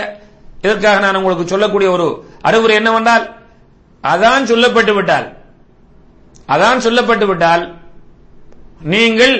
[0.61, 2.07] இதற்காக நான் உங்களுக்கு சொல்லக்கூடிய ஒரு
[2.41, 3.25] அறிவுரை என்னவென்றால்
[4.03, 5.27] அதான் சொல்லப்பட்டு விட்டால்
[6.53, 7.63] அதான் சொல்லப்பட்டு விட்டால்
[8.93, 9.35] நீங்கள்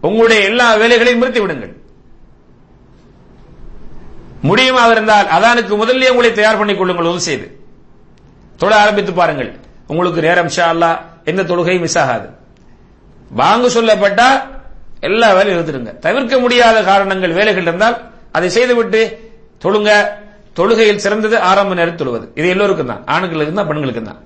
[0.00, 1.72] உங்களுடைய எல்லா வேலைகளையும் நிறுத்தி விடுங்கள்
[4.42, 7.46] முடியுமா இருந்தால் அதானுக்கு முதல்ல உங்களை தயார் பண்ணிக் கொள்ளுங்கள் உதவி செய்து.
[8.60, 9.50] தொழ ஆரம்பித்து பாருங்கள்.
[9.86, 10.98] உங்களுக்கு நேரம் ஷா அல்லாஹ்
[11.30, 12.28] எந்த தொழுகையும் மிஸ் ஆகாது.
[13.40, 14.28] வாங்க சொல்லப்பட்டா
[15.00, 17.96] எல்லா வேலையும் எழுதிருங்க தவிர்க்க முடியாத காரணங்கள் வேலைகள் இருந்தால்
[18.32, 19.00] அதை செய்துவிட்டு
[19.64, 19.90] தொழுங்க.
[20.58, 22.26] தொழுகையில் சிறந்தது ஆரம்ப நேரம் தொழுவது.
[22.34, 23.02] இது எல்லோருக்கும் தான்.
[23.06, 24.20] ஆண்களுக்கும் தான் பெண்களுக்கு தான்.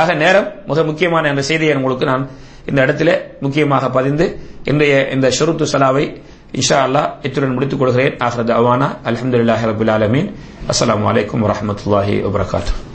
[0.00, 2.28] ஆக நேரம் மிக முக்கியமான அந்த செய்தியை உங்களுக்கு நான்
[2.68, 4.26] இந்த இடத்திலே முக்கியமாக பதிந்து
[4.64, 6.22] இன்றைய இந்த ஷருத்து சலாவை
[6.59, 10.29] இன்ஷா அல்லாஹ் இத்துடன் முடித்துக் கொள்கிறேன் ஆஹ்ரத் அவானா அல்ஹம்துலில்லாஹி ரபில் ஆலமீன்
[10.67, 12.89] அஸ்ஸலாமு அலைக்கும் வரஹ்மத்துல்லாஹி வபரகாத்துஹு